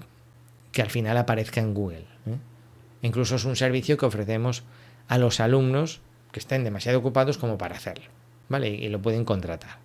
que 0.71 0.81
al 0.81 0.89
final 0.89 1.17
aparezca 1.17 1.61
en 1.61 1.73
Google. 1.73 2.05
Incluso 3.01 3.35
es 3.35 3.45
un 3.45 3.55
servicio 3.55 3.97
que 3.97 4.05
ofrecemos 4.05 4.63
a 5.07 5.17
los 5.17 5.39
alumnos 5.39 6.01
que 6.31 6.39
estén 6.39 6.63
demasiado 6.63 6.99
ocupados 6.99 7.37
como 7.37 7.57
para 7.57 7.75
hacerlo, 7.75 8.05
¿vale? 8.49 8.69
Y 8.69 8.89
lo 8.89 9.01
pueden 9.01 9.25
contratar. 9.25 9.77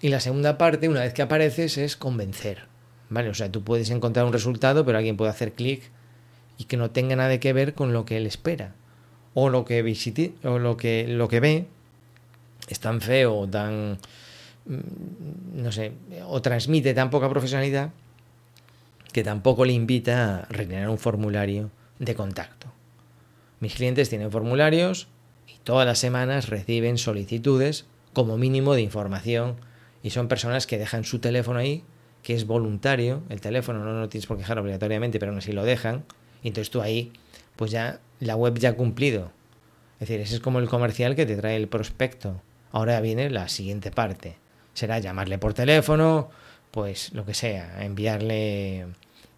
Y 0.00 0.08
la 0.08 0.20
segunda 0.20 0.58
parte, 0.58 0.88
una 0.88 1.00
vez 1.00 1.12
que 1.12 1.22
apareces, 1.22 1.78
es 1.78 1.96
convencer, 1.96 2.64
¿vale? 3.10 3.28
O 3.28 3.34
sea, 3.34 3.52
tú 3.52 3.62
puedes 3.62 3.90
encontrar 3.90 4.26
un 4.26 4.32
resultado, 4.32 4.84
pero 4.84 4.98
alguien 4.98 5.16
puede 5.16 5.30
hacer 5.30 5.52
clic 5.52 5.90
y 6.58 6.64
que 6.64 6.76
no 6.76 6.90
tenga 6.90 7.16
nada 7.16 7.38
que 7.38 7.52
ver 7.52 7.74
con 7.74 7.92
lo 7.92 8.04
que 8.04 8.16
él 8.16 8.26
espera 8.26 8.74
o 9.34 9.50
lo 9.50 9.64
que 9.64 9.82
visite 9.82 10.34
o 10.42 10.58
lo 10.58 10.76
que 10.76 11.06
lo 11.06 11.28
que 11.28 11.40
ve 11.40 11.66
es 12.68 12.80
tan 12.80 13.00
feo 13.00 13.46
tan, 13.46 13.98
no 14.66 15.72
sé, 15.72 15.92
o 16.26 16.42
transmite 16.42 16.94
tan 16.94 17.10
poca 17.10 17.28
profesionalidad 17.28 17.90
que 19.12 19.24
tampoco 19.24 19.64
le 19.64 19.72
invita 19.72 20.40
a 20.40 20.44
rellenar 20.46 20.90
un 20.90 20.98
formulario 20.98 21.70
de 21.98 22.14
contacto. 22.14 22.66
Mis 23.60 23.74
clientes 23.74 24.08
tienen 24.08 24.30
formularios 24.30 25.08
y 25.46 25.58
todas 25.64 25.86
las 25.86 25.98
semanas 25.98 26.48
reciben 26.48 26.98
solicitudes 26.98 27.86
como 28.12 28.36
mínimo 28.36 28.74
de 28.74 28.82
información 28.82 29.56
y 30.02 30.10
son 30.10 30.28
personas 30.28 30.66
que 30.66 30.78
dejan 30.78 31.04
su 31.04 31.18
teléfono 31.20 31.58
ahí, 31.58 31.84
que 32.22 32.34
es 32.34 32.46
voluntario, 32.46 33.22
el 33.28 33.40
teléfono 33.40 33.84
no 33.84 34.00
lo 34.00 34.08
tienes 34.08 34.26
por 34.26 34.36
quejar 34.36 34.58
obligatoriamente, 34.58 35.18
pero 35.18 35.30
aún 35.32 35.38
así 35.38 35.52
lo 35.52 35.64
dejan, 35.64 36.04
y 36.42 36.48
entonces 36.48 36.70
tú 36.70 36.82
ahí, 36.82 37.12
pues 37.56 37.70
ya 37.70 38.00
la 38.20 38.36
web 38.36 38.58
ya 38.58 38.70
ha 38.70 38.74
cumplido. 38.74 39.30
Es 39.94 40.08
decir, 40.08 40.20
ese 40.20 40.34
es 40.34 40.40
como 40.40 40.58
el 40.58 40.68
comercial 40.68 41.16
que 41.16 41.24
te 41.24 41.36
trae 41.36 41.56
el 41.56 41.68
prospecto. 41.68 42.40
Ahora 42.70 43.00
viene 43.00 43.30
la 43.30 43.48
siguiente 43.48 43.90
parte. 43.90 44.36
Será 44.76 44.98
llamarle 44.98 45.38
por 45.38 45.54
teléfono, 45.54 46.28
pues 46.70 47.14
lo 47.14 47.24
que 47.24 47.32
sea, 47.32 47.82
enviarle 47.82 48.84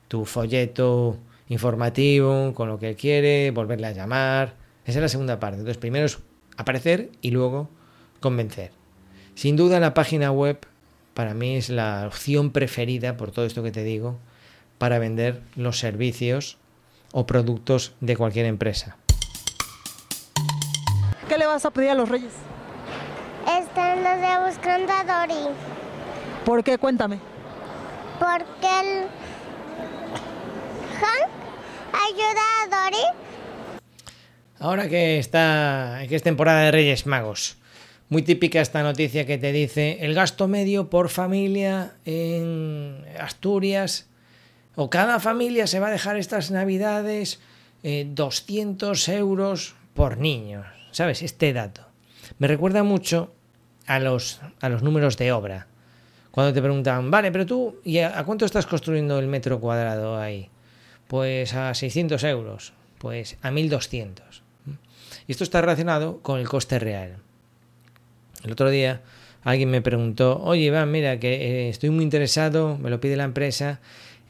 tu 0.08 0.24
folleto 0.24 1.16
informativo 1.48 2.52
con 2.54 2.68
lo 2.68 2.80
que 2.80 2.88
él 2.88 2.96
quiere, 2.96 3.52
volverle 3.52 3.86
a 3.86 3.92
llamar. 3.92 4.56
Esa 4.84 4.98
es 4.98 5.02
la 5.02 5.08
segunda 5.08 5.38
parte. 5.38 5.58
Entonces, 5.58 5.78
primero 5.78 6.06
es 6.06 6.18
aparecer 6.56 7.10
y 7.22 7.30
luego 7.30 7.70
convencer. 8.18 8.72
Sin 9.36 9.54
duda, 9.54 9.78
la 9.78 9.94
página 9.94 10.32
web 10.32 10.58
para 11.14 11.34
mí 11.34 11.54
es 11.54 11.68
la 11.68 12.08
opción 12.08 12.50
preferida, 12.50 13.16
por 13.16 13.30
todo 13.30 13.46
esto 13.46 13.62
que 13.62 13.70
te 13.70 13.84
digo, 13.84 14.18
para 14.76 14.98
vender 14.98 15.42
los 15.54 15.78
servicios 15.78 16.58
o 17.12 17.26
productos 17.26 17.94
de 18.00 18.16
cualquier 18.16 18.46
empresa. 18.46 18.96
¿Qué 21.28 21.38
le 21.38 21.46
vas 21.46 21.64
a 21.64 21.70
pedir 21.70 21.90
a 21.90 21.94
los 21.94 22.08
reyes? 22.08 22.32
Los 23.98 24.20
de 24.20 24.46
buscando 24.46 24.92
a 24.92 25.02
Dory. 25.02 25.54
¿Por 26.44 26.62
qué? 26.62 26.78
Cuéntame. 26.78 27.18
Porque 28.20 28.80
el 28.80 29.06
Hank 31.00 31.30
ayuda 31.92 32.44
a 32.62 32.84
Dory. 32.84 33.02
Ahora 34.60 34.88
que 34.88 35.18
está 35.18 36.00
que 36.08 36.14
es 36.14 36.22
temporada 36.22 36.62
de 36.62 36.70
Reyes 36.70 37.06
Magos, 37.06 37.56
muy 38.08 38.22
típica 38.22 38.60
esta 38.60 38.84
noticia 38.84 39.26
que 39.26 39.36
te 39.36 39.50
dice 39.50 39.98
el 40.00 40.14
gasto 40.14 40.46
medio 40.46 40.90
por 40.90 41.08
familia 41.08 41.94
en 42.04 43.04
Asturias 43.20 44.06
o 44.76 44.90
cada 44.90 45.18
familia 45.18 45.66
se 45.66 45.80
va 45.80 45.88
a 45.88 45.90
dejar 45.92 46.16
estas 46.16 46.52
navidades 46.52 47.40
200 47.82 49.08
eh, 49.08 49.16
euros 49.16 49.74
por 49.94 50.18
niño. 50.18 50.64
¿Sabes? 50.92 51.22
Este 51.22 51.52
dato. 51.52 51.82
Me 52.38 52.46
recuerda 52.46 52.84
mucho 52.84 53.34
a 53.88 53.98
los, 53.98 54.40
a 54.60 54.68
los 54.68 54.82
números 54.82 55.16
de 55.16 55.32
obra. 55.32 55.66
Cuando 56.30 56.52
te 56.52 56.62
preguntan, 56.62 57.10
vale, 57.10 57.32
pero 57.32 57.46
tú, 57.46 57.80
¿y 57.84 57.98
a, 57.98 58.22
cuánto 58.24 58.44
estás 58.44 58.66
construyendo 58.66 59.18
el 59.18 59.26
metro 59.26 59.58
cuadrado 59.58 60.20
ahí? 60.20 60.50
Pues 61.08 61.54
a 61.54 61.74
600 61.74 62.22
euros, 62.24 62.74
pues 62.98 63.38
a 63.42 63.50
1200. 63.50 64.42
Y 65.26 65.32
esto 65.32 65.42
está 65.42 65.62
relacionado 65.62 66.20
con 66.20 66.38
el 66.38 66.48
coste 66.48 66.78
real. 66.78 67.16
El 68.44 68.52
otro 68.52 68.70
día 68.70 69.00
alguien 69.42 69.70
me 69.70 69.80
preguntó, 69.80 70.38
oye 70.42 70.64
Iván, 70.64 70.90
mira, 70.90 71.18
que 71.18 71.34
eh, 71.34 71.68
estoy 71.70 71.90
muy 71.90 72.04
interesado, 72.04 72.76
me 72.76 72.90
lo 72.90 73.00
pide 73.00 73.16
la 73.16 73.24
empresa, 73.24 73.80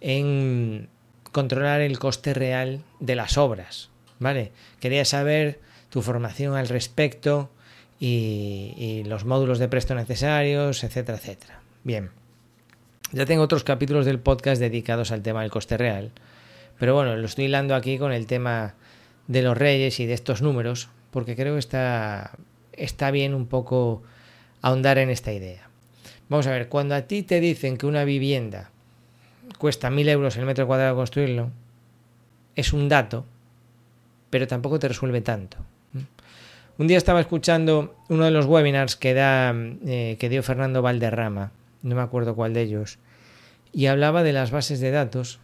en 0.01 0.89
controlar 1.33 1.81
el 1.81 1.99
coste 1.99 2.33
real 2.33 2.81
de 3.01 3.17
las 3.17 3.37
obras. 3.37 3.91
¿Vale? 4.21 4.53
Quería 4.81 5.05
saber 5.05 5.61
tu 5.91 6.01
formación 6.03 6.55
al 6.55 6.69
respecto 6.69 7.51
y, 8.01 9.03
los 9.07 9.25
módulos 9.25 9.59
de 9.59 9.69
presto 9.69 9.95
necesarios, 9.95 10.85
etcétera, 10.85 11.19
etcétera. 11.19 11.61
Bien. 11.85 12.11
Ya 13.13 13.25
tengo 13.25 13.43
otros 13.43 13.65
capítulos 13.65 14.05
del 14.05 14.21
podcast 14.21 14.61
dedicados 14.61 15.13
al 15.13 15.23
tema 15.23 15.43
del 15.43 15.51
coste 15.51 15.77
real. 15.77 16.13
Pero 16.79 16.95
bueno, 16.95 17.17
lo 17.17 17.27
estoy 17.27 17.47
hilando 17.47 17.75
aquí 17.75 17.99
con 17.99 18.13
el 18.13 18.27
tema 18.27 18.75
de 19.27 19.43
los 19.43 19.57
reyes 19.57 19.99
y 20.01 20.07
de 20.07 20.15
estos 20.15 20.43
números, 20.43 20.89
porque 21.11 21.35
creo 21.35 21.55
que 21.55 21.61
está, 21.61 22.33
está 22.73 23.11
bien 23.11 23.35
un 23.35 23.47
poco 23.47 24.03
ahondar 24.63 24.99
en 24.99 25.11
esta 25.11 25.33
idea. 25.33 25.69
Vamos 26.29 26.47
a 26.47 26.51
ver, 26.51 26.69
cuando 26.69 26.95
a 26.95 27.03
ti 27.03 27.23
te 27.23 27.41
dicen 27.41 27.79
que 27.79 27.87
una 27.87 28.05
vivienda 28.05 28.71
cuesta 29.59 29.91
mil 29.91 30.09
euros 30.09 30.37
el 30.37 30.45
metro 30.45 30.67
cuadrado 30.67 30.95
construirlo, 30.95 31.51
es 32.55 32.73
un 32.73 32.89
dato, 32.89 33.25
pero 34.31 34.47
tampoco 34.47 34.79
te 34.79 34.89
resuelve 34.89 35.23
tanto. 35.23 35.59
Un 36.79 36.87
día 36.87 36.97
estaba 36.97 37.19
escuchando 37.19 37.97
uno 38.09 38.25
de 38.25 38.31
los 38.31 38.47
webinars 38.47 38.95
que, 38.95 39.13
da, 39.13 39.53
eh, 39.53 40.17
que 40.21 40.29
dio 40.29 40.45
Fernando 40.45 40.81
Valderrama, 40.81 41.51
no 41.83 41.97
me 41.97 42.03
acuerdo 42.03 42.37
cuál 42.37 42.55
de 42.55 42.63
ellos, 42.63 43.01
y 43.73 43.87
hablaba 43.87 44.23
de 44.23 44.33
las 44.33 44.53
bases 44.53 44.79
de 44.79 44.93
datos, 44.93 45.41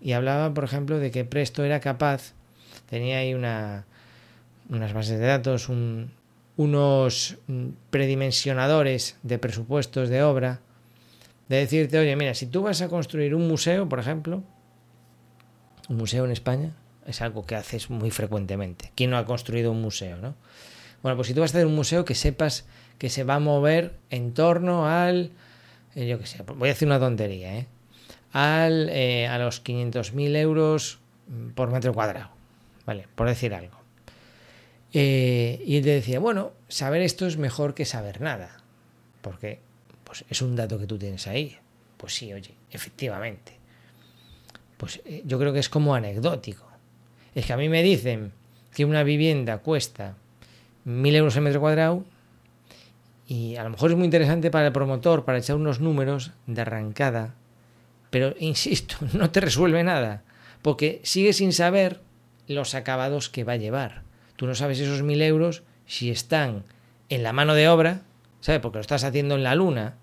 y 0.00 0.12
hablaba, 0.12 0.54
por 0.54 0.62
ejemplo, 0.62 1.00
de 1.00 1.10
que 1.10 1.24
Presto 1.24 1.64
era 1.64 1.80
capaz, 1.80 2.34
tenía 2.88 3.18
ahí 3.18 3.34
una, 3.34 3.84
unas 4.68 4.92
bases 4.92 5.18
de 5.18 5.26
datos, 5.26 5.68
unos 6.56 7.38
predimensionadores 7.90 9.18
de 9.24 9.38
presupuestos 9.40 10.08
de 10.08 10.22
obra, 10.22 10.60
de 11.48 11.56
decirte, 11.56 11.98
oye, 11.98 12.14
mira, 12.14 12.34
si 12.34 12.46
tú 12.46 12.62
vas 12.62 12.80
a 12.80 12.88
construir 12.88 13.34
un 13.34 13.48
museo, 13.48 13.88
por 13.88 13.98
ejemplo, 13.98 14.44
un 15.88 15.96
museo 15.96 16.24
en 16.24 16.30
España, 16.30 16.70
es 17.06 17.20
algo 17.22 17.44
que 17.46 17.56
haces 17.56 17.90
muy 17.90 18.10
frecuentemente. 18.10 18.92
¿Quién 18.94 19.10
no 19.10 19.18
ha 19.18 19.24
construido 19.24 19.72
un 19.72 19.80
museo, 19.80 20.16
no? 20.16 20.34
Bueno, 21.02 21.16
pues 21.16 21.28
si 21.28 21.34
tú 21.34 21.40
vas 21.40 21.54
a 21.54 21.58
hacer 21.58 21.66
un 21.66 21.74
museo, 21.74 22.04
que 22.04 22.14
sepas 22.14 22.66
que 22.98 23.08
se 23.08 23.24
va 23.24 23.36
a 23.36 23.38
mover 23.38 23.94
en 24.10 24.34
torno 24.34 24.86
al, 24.86 25.32
eh, 25.94 26.06
yo 26.06 26.18
qué 26.18 26.26
sé, 26.26 26.42
voy 26.42 26.68
a 26.68 26.72
decir 26.72 26.86
una 26.86 27.00
tontería, 27.00 27.56
¿eh? 27.56 27.66
Al, 28.32 28.90
eh, 28.90 29.26
a 29.26 29.38
los 29.38 29.64
500.000 29.64 30.36
euros 30.36 30.98
por 31.54 31.70
metro 31.70 31.94
cuadrado, 31.94 32.30
¿vale? 32.84 33.08
Por 33.14 33.26
decir 33.26 33.54
algo. 33.54 33.80
Eh, 34.92 35.62
y 35.64 35.80
te 35.80 35.90
decía, 35.90 36.20
bueno, 36.20 36.52
saber 36.68 37.00
esto 37.00 37.26
es 37.26 37.38
mejor 37.38 37.74
que 37.74 37.86
saber 37.86 38.20
nada, 38.20 38.62
porque 39.22 39.60
pues, 40.04 40.24
es 40.28 40.42
un 40.42 40.54
dato 40.54 40.78
que 40.78 40.86
tú 40.86 40.98
tienes 40.98 41.26
ahí. 41.26 41.56
Pues 41.96 42.14
sí, 42.14 42.32
oye, 42.32 42.54
efectivamente. 42.70 43.56
Pues 44.76 45.00
yo 45.24 45.38
creo 45.38 45.52
que 45.52 45.58
es 45.58 45.68
como 45.68 45.94
anecdótico. 45.94 46.69
Es 47.34 47.46
que 47.46 47.52
a 47.52 47.56
mí 47.56 47.68
me 47.68 47.82
dicen 47.82 48.32
que 48.74 48.84
una 48.84 49.02
vivienda 49.02 49.58
cuesta 49.58 50.16
mil 50.84 51.14
euros 51.14 51.36
el 51.36 51.42
metro 51.42 51.60
cuadrado 51.60 52.04
y 53.26 53.56
a 53.56 53.62
lo 53.62 53.70
mejor 53.70 53.92
es 53.92 53.96
muy 53.96 54.06
interesante 54.06 54.50
para 54.50 54.66
el 54.66 54.72
promotor, 54.72 55.24
para 55.24 55.38
echar 55.38 55.56
unos 55.56 55.80
números 55.80 56.32
de 56.46 56.62
arrancada, 56.62 57.34
pero 58.10 58.34
insisto, 58.40 58.96
no 59.12 59.30
te 59.30 59.40
resuelve 59.40 59.84
nada, 59.84 60.24
porque 60.62 61.00
sigue 61.04 61.32
sin 61.32 61.52
saber 61.52 62.00
los 62.48 62.74
acabados 62.74 63.28
que 63.28 63.44
va 63.44 63.52
a 63.52 63.56
llevar. 63.56 64.02
Tú 64.34 64.46
no 64.46 64.54
sabes 64.54 64.80
esos 64.80 65.02
mil 65.02 65.22
euros 65.22 65.62
si 65.86 66.10
están 66.10 66.64
en 67.08 67.22
la 67.22 67.32
mano 67.32 67.54
de 67.54 67.68
obra, 67.68 68.02
¿sabes? 68.40 68.60
Porque 68.60 68.78
lo 68.78 68.82
estás 68.82 69.04
haciendo 69.04 69.36
en 69.36 69.44
la 69.44 69.54
luna 69.54 69.94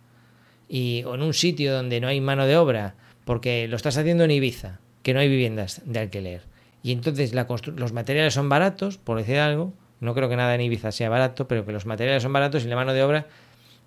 y, 0.70 1.04
o 1.06 1.16
en 1.16 1.22
un 1.22 1.34
sitio 1.34 1.74
donde 1.74 2.00
no 2.00 2.08
hay 2.08 2.22
mano 2.22 2.46
de 2.46 2.56
obra, 2.56 2.96
porque 3.26 3.68
lo 3.68 3.76
estás 3.76 3.98
haciendo 3.98 4.24
en 4.24 4.32
Ibiza, 4.32 4.80
que 5.04 5.14
no 5.14 5.20
hay 5.20 5.28
viviendas 5.28 5.82
de 5.86 6.00
alquiler 6.00 6.57
y 6.88 6.94
entonces 6.94 7.34
los 7.34 7.91
materiales 7.91 8.34
son 8.34 8.48
baratos, 8.48 8.98
por 8.98 9.17
decir 9.17 9.39
algo, 9.39 9.74
no 10.00 10.13
creo 10.13 10.29
que 10.29 10.38
nada 10.38 10.56
en 10.56 10.62
Ibiza 10.62 10.94
sea 10.94 11.10
barato, 11.10 11.46
pero 11.46 11.65
que 11.65 11.74
los 11.74 11.86
materiales 11.86 12.24
son 12.24 12.32
baratos 12.32 12.63
y 12.63 12.70
la 12.70 12.77
mano 12.77 12.94
de 12.94 13.03
obra 13.03 13.27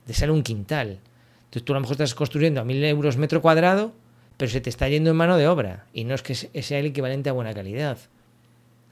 te 0.04 0.12
sale 0.12 0.33
un 0.33 0.42
quintal. 0.42 0.99
Entonces 1.45 1.64
tú 1.64 1.73
a 1.73 1.76
lo 1.76 1.80
mejor 1.80 1.95
estás 1.95 2.14
construyendo 2.14 2.61
a 2.61 2.64
mil 2.64 2.85
euros 2.85 3.16
metro 3.16 3.40
cuadrado, 3.40 3.95
pero 4.37 4.50
se 4.50 4.61
te 4.61 4.69
está 4.69 4.87
yendo 4.87 5.09
en 5.09 5.16
mano 5.16 5.38
de 5.38 5.49
obra 5.49 5.87
y 5.95 6.04
no 6.04 6.14
es 6.14 6.21
que 6.21 6.35
sea 6.35 6.78
el 6.78 6.85
equivalente 6.85 7.30
a 7.30 7.33
buena 7.33 7.54
calidad. 7.54 7.97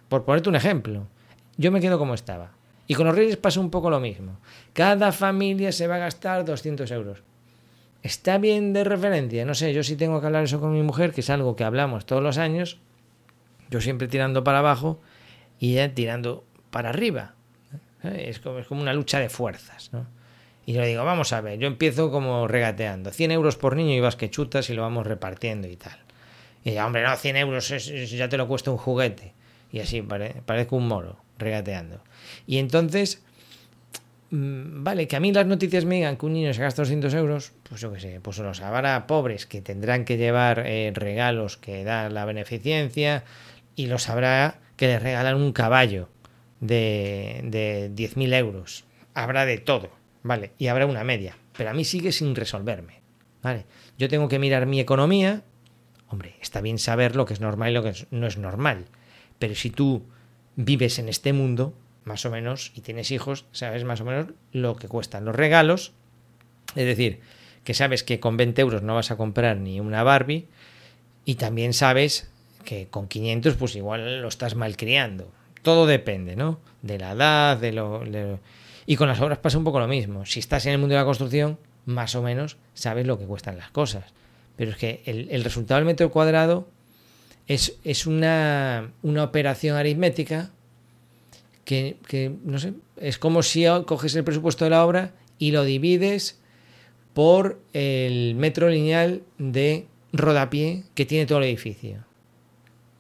Por 0.09 0.25
ponerte 0.25 0.49
un 0.49 0.57
ejemplo, 0.57 1.07
yo 1.59 1.71
me 1.71 1.83
quedo 1.83 1.99
como 1.99 2.15
estaba. 2.15 2.53
Y 2.87 2.95
con 2.95 3.07
los 3.07 3.15
Reyes 3.15 3.37
pasa 3.37 3.61
un 3.61 3.69
poco 3.69 3.91
lo 3.91 4.01
mismo. 4.01 4.39
Cada 4.73 5.13
familia 5.13 5.71
se 5.71 5.87
va 5.87 5.97
a 5.97 5.99
gastar 5.99 6.47
200 6.47 6.91
euros. 6.93 7.23
¿Está 8.03 8.39
bien 8.39 8.73
de 8.73 8.85
referencia? 8.85 9.45
No 9.45 9.53
sé, 9.53 9.75
yo 9.75 9.83
sí 9.83 9.97
tengo 9.97 10.19
que 10.23 10.27
hablar 10.29 10.45
eso 10.45 10.61
con 10.61 10.73
mi 10.73 10.83
mujer, 10.83 11.13
que 11.13 11.21
es 11.21 11.29
algo 11.29 11.57
que 11.57 11.65
hablamos 11.65 12.07
todos 12.07 12.23
los 12.23 12.39
años, 12.39 12.79
yo 13.71 13.81
siempre 13.81 14.09
tirando 14.09 14.45
para 14.45 14.61
abajo 14.61 15.01
y 15.59 15.73
ella 15.73 15.95
tirando 15.95 16.45
para 16.71 16.91
arriba. 16.91 17.35
¿eh? 18.05 18.27
Es 18.29 18.39
como, 18.39 18.59
es 18.59 18.67
como 18.67 18.81
una 18.81 18.93
lucha 18.93 19.19
de 19.19 19.29
fuerzas. 19.29 19.91
¿no? 19.93 20.07
Y 20.69 20.75
yo 20.75 20.83
le 20.83 20.89
digo, 20.89 21.03
vamos 21.03 21.33
a 21.33 21.41
ver, 21.41 21.59
yo 21.59 21.67
empiezo 21.67 22.11
como 22.11 22.47
regateando. 22.47 23.11
100 23.11 23.31
euros 23.31 23.57
por 23.57 23.75
niño 23.75 23.95
y 23.95 24.01
vas 24.01 24.17
que 24.17 24.29
chutas 24.29 24.69
y 24.69 24.75
lo 24.75 24.83
vamos 24.83 25.07
repartiendo 25.07 25.67
y 25.67 25.77
tal. 25.77 25.99
Y 26.63 26.71
ella, 26.71 26.87
hombre, 26.87 27.03
no, 27.03 27.17
100 27.17 27.37
euros 27.37 27.69
ya 28.11 28.29
te 28.29 28.37
lo 28.37 28.47
cuesta 28.47 28.71
un 28.71 28.77
juguete. 28.77 29.33
Y 29.73 29.81
así, 29.81 30.03
parezco 30.03 30.77
un 30.77 30.87
moro, 30.87 31.17
regateando. 31.39 32.03
Y 32.47 32.59
entonces, 32.59 33.23
mm, 34.31 34.85
vale, 34.85 35.09
que 35.09 35.17
a 35.17 35.21
mí 35.21 35.33
las 35.33 35.47
noticias 35.47 35.87
me 35.87 35.95
digan 35.95 36.19
que 36.19 36.27
un 36.27 36.35
niño 36.35 36.53
se 36.53 36.61
gasta 36.61 36.83
200 36.83 37.15
euros, 37.15 37.53
pues 37.67 37.81
yo 37.81 37.91
qué 37.91 38.01
sé, 38.01 38.21
pues 38.21 38.37
los 38.37 38.61
habrá 38.61 39.07
pobres 39.07 39.47
que 39.47 39.63
tendrán 39.63 40.05
que 40.05 40.19
llevar 40.19 40.65
eh, 40.67 40.93
regalos 40.95 41.57
que 41.57 41.83
da 41.83 42.11
la 42.11 42.27
beneficencia, 42.27 43.25
y 43.79 43.87
lo 43.87 44.01
sabrá 44.01 44.59
que 44.77 44.89
le 44.89 44.99
regalan 44.99 45.37
un 45.37 45.53
caballo 45.53 46.09
de, 46.59 47.43
de 47.45 47.93
10.000 47.95 48.35
euros. 48.35 48.85
Habrá 49.15 49.47
de 49.47 49.59
todo. 49.59 49.91
Vale, 50.25 50.51
y 50.59 50.67
habrá 50.67 50.85
una 50.85 51.05
media, 51.05 51.39
pero 51.57 51.71
a 51.71 51.75
mí 51.75 51.85
sigue 51.85 52.11
sin 52.11 52.35
resolverme. 52.35 53.03
Vale, 53.41 53.67
yo 53.97 54.09
tengo 54.09 54.27
que 54.29 54.41
mirar 54.41 54.67
mi 54.67 54.81
economía. 54.81 55.45
Hombre, 56.09 56.35
está 56.41 56.61
bien 56.61 56.79
saber 56.79 57.15
lo 57.15 57.25
que 57.25 57.35
es 57.35 57.41
normal 57.41 57.71
y 57.71 57.75
lo 57.75 57.85
que 57.85 57.95
no 58.11 58.27
es 58.27 58.37
normal. 58.37 58.87
Pero 59.39 59.55
si 59.55 59.71
tú 59.71 60.03
vives 60.57 60.99
en 60.99 61.09
este 61.09 61.33
mundo, 61.33 61.73
más 62.05 62.27
o 62.27 62.31
menos, 62.31 62.73
y 62.75 62.81
tienes 62.81 63.13
hijos, 63.13 63.45
sabes 63.53 63.85
más 63.85 64.01
o 64.01 64.05
menos 64.05 64.27
lo 64.51 64.75
que 64.75 64.89
cuestan 64.89 65.25
los 65.25 65.37
regalos. 65.37 65.93
Es 66.75 66.85
decir, 66.85 67.21
que 67.63 67.75
sabes 67.75 68.03
que 68.03 68.19
con 68.19 68.37
20 68.37 68.61
euros 68.61 68.83
no 68.83 68.97
vas 68.97 69.13
a 69.13 69.17
comprar 69.17 69.57
ni 69.59 69.79
una 69.79 70.03
Barbie. 70.03 70.49
Y 71.25 71.37
también 71.37 71.75
sabes 71.75 72.29
que 72.69 72.87
con 72.89 73.09
500 73.09 73.55
pues 73.55 73.77
igual 73.77 74.21
lo 74.21 74.29
estás 74.29 74.55
malcriando. 74.55 75.33
Todo 75.63 75.87
depende, 75.87 76.37
¿no? 76.37 76.61
De 76.83 76.99
la 76.99 77.13
edad, 77.13 77.57
de 77.57 77.73
lo, 77.73 78.03
Y 78.85 78.97
con 78.97 79.09
las 79.09 79.23
obras 79.23 79.39
pasa 79.39 79.57
un 79.57 79.65
poco 79.65 79.81
lo 79.81 79.89
mismo. 79.89 80.27
Si 80.27 80.39
estás 80.39 80.67
en 80.67 80.73
el 80.73 80.79
mundo 80.79 80.95
de 80.95 81.01
la 81.01 81.07
construcción, 81.07 81.59
más 81.87 82.15
o 82.15 82.21
menos 82.21 82.59
sabes 82.75 83.07
lo 83.07 83.19
que 83.19 83.25
cuestan 83.25 83.57
las 83.57 83.71
cosas. 83.71 84.05
Pero 84.57 84.73
es 84.73 84.77
que 84.77 85.01
el, 85.07 85.43
resultado 85.45 85.79
del 85.79 85.87
metro 85.87 86.11
cuadrado 86.11 86.69
es, 87.47 87.79
es 87.85 88.07
una, 88.07 88.91
una, 89.03 89.25
operación 89.25 89.75
aritmética 89.75 90.51
que, 91.65 91.97
que, 92.07 92.35
no 92.45 92.59
sé, 92.59 92.75
es 92.99 93.17
como 93.17 93.43
si 93.43 93.65
coges 93.87 94.15
el 94.15 94.25
presupuesto 94.25 94.67
de 94.67 94.73
la 94.73 94.85
obra 94.85 95.13
y 95.39 95.53
lo 95.53 95.65
divides 95.65 96.39
por 97.15 97.63
el 97.73 98.35
metro 98.35 98.69
lineal 98.69 99.23
de 99.39 99.87
rodapié 100.13 100.85
que 100.95 101.07
tiene 101.07 101.25
todo 101.25 101.39
el 101.39 101.45
edificio. 101.45 102.08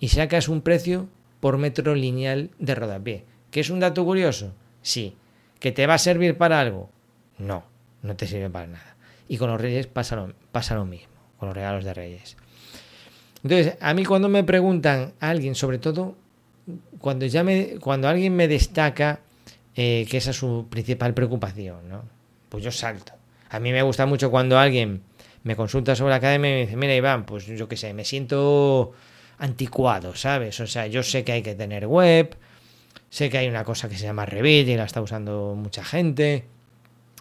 Y 0.00 0.08
sacas 0.08 0.48
un 0.48 0.62
precio 0.62 1.08
por 1.40 1.58
metro 1.58 1.94
lineal 1.94 2.50
de 2.58 2.74
rodapié. 2.74 3.24
¿Que 3.50 3.60
es 3.60 3.70
un 3.70 3.80
dato 3.80 4.04
curioso? 4.04 4.52
Sí. 4.82 5.16
¿Que 5.60 5.72
te 5.72 5.86
va 5.86 5.94
a 5.94 5.98
servir 5.98 6.36
para 6.36 6.60
algo? 6.60 6.90
No, 7.38 7.64
no 8.02 8.16
te 8.16 8.26
sirve 8.26 8.50
para 8.50 8.66
nada. 8.66 8.96
Y 9.28 9.38
con 9.38 9.50
los 9.50 9.60
reyes 9.60 9.86
pasa 9.86 10.16
lo, 10.16 10.32
pasa 10.52 10.74
lo 10.74 10.84
mismo, 10.84 11.12
con 11.38 11.48
los 11.48 11.56
regalos 11.56 11.84
de 11.84 11.94
reyes. 11.94 12.36
Entonces, 13.42 13.76
a 13.80 13.94
mí 13.94 14.04
cuando 14.04 14.28
me 14.28 14.44
preguntan 14.44 15.12
a 15.20 15.30
alguien, 15.30 15.54
sobre 15.54 15.78
todo 15.78 16.16
cuando, 16.98 17.26
ya 17.26 17.44
me, 17.44 17.78
cuando 17.80 18.08
alguien 18.08 18.34
me 18.34 18.48
destaca 18.48 19.20
eh, 19.74 20.06
que 20.10 20.16
esa 20.16 20.30
es 20.30 20.36
su 20.36 20.66
principal 20.68 21.14
preocupación, 21.14 21.88
¿no? 21.88 22.18
pues 22.48 22.64
yo 22.64 22.70
salto. 22.70 23.12
A 23.50 23.60
mí 23.60 23.72
me 23.72 23.82
gusta 23.82 24.06
mucho 24.06 24.30
cuando 24.30 24.58
alguien 24.58 25.02
me 25.42 25.56
consulta 25.56 25.94
sobre 25.94 26.10
la 26.10 26.16
academia 26.16 26.50
y 26.50 26.54
me 26.54 26.60
dice, 26.62 26.76
mira 26.76 26.94
Iván, 26.94 27.24
pues 27.24 27.46
yo 27.46 27.68
qué 27.68 27.76
sé, 27.76 27.94
me 27.94 28.04
siento 28.04 28.92
anticuado, 29.38 30.14
¿sabes? 30.14 30.58
O 30.60 30.66
sea, 30.66 30.86
yo 30.86 31.02
sé 31.02 31.24
que 31.24 31.32
hay 31.32 31.42
que 31.42 31.54
tener 31.54 31.86
web, 31.86 32.36
sé 33.10 33.30
que 33.30 33.38
hay 33.38 33.48
una 33.48 33.64
cosa 33.64 33.88
que 33.88 33.96
se 33.96 34.04
llama 34.04 34.26
Revit 34.26 34.68
y 34.68 34.76
la 34.76 34.84
está 34.84 35.00
usando 35.00 35.54
mucha 35.56 35.84
gente, 35.84 36.44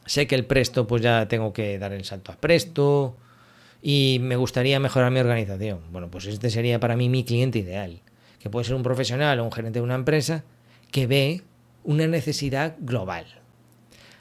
sé 0.05 0.27
que 0.27 0.35
el 0.35 0.45
Presto 0.45 0.87
pues 0.87 1.01
ya 1.01 1.27
tengo 1.27 1.53
que 1.53 1.77
dar 1.79 1.93
el 1.93 2.03
salto 2.05 2.31
a 2.31 2.35
Presto 2.35 3.15
y 3.81 4.17
me 4.21 4.35
gustaría 4.35 4.79
mejorar 4.79 5.11
mi 5.11 5.19
organización. 5.19 5.81
Bueno, 5.91 6.09
pues 6.09 6.25
este 6.25 6.49
sería 6.49 6.79
para 6.79 6.95
mí 6.95 7.09
mi 7.09 7.23
cliente 7.23 7.59
ideal, 7.59 8.01
que 8.39 8.49
puede 8.49 8.65
ser 8.65 8.75
un 8.75 8.83
profesional 8.83 9.39
o 9.39 9.45
un 9.45 9.51
gerente 9.51 9.79
de 9.79 9.83
una 9.83 9.95
empresa 9.95 10.43
que 10.91 11.07
ve 11.07 11.43
una 11.83 12.07
necesidad 12.07 12.75
global. 12.79 13.25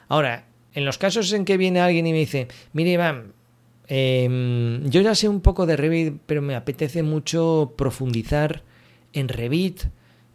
Ahora, 0.07 0.45
en 0.73 0.85
los 0.85 0.97
casos 0.97 1.33
en 1.33 1.43
que 1.43 1.57
viene 1.57 1.81
alguien 1.81 2.05
y 2.07 2.11
me 2.11 2.19
dice, 2.19 2.47
mire 2.71 2.91
Iván, 2.91 3.33
Em, 3.87 4.83
yo 4.89 5.01
ya 5.01 5.15
sé 5.15 5.29
un 5.29 5.41
poco 5.41 5.65
de 5.65 5.77
Revit, 5.77 6.21
pero 6.25 6.41
me 6.41 6.55
apetece 6.55 7.03
mucho 7.03 7.73
profundizar 7.77 8.63
en 9.13 9.29
Revit, 9.29 9.83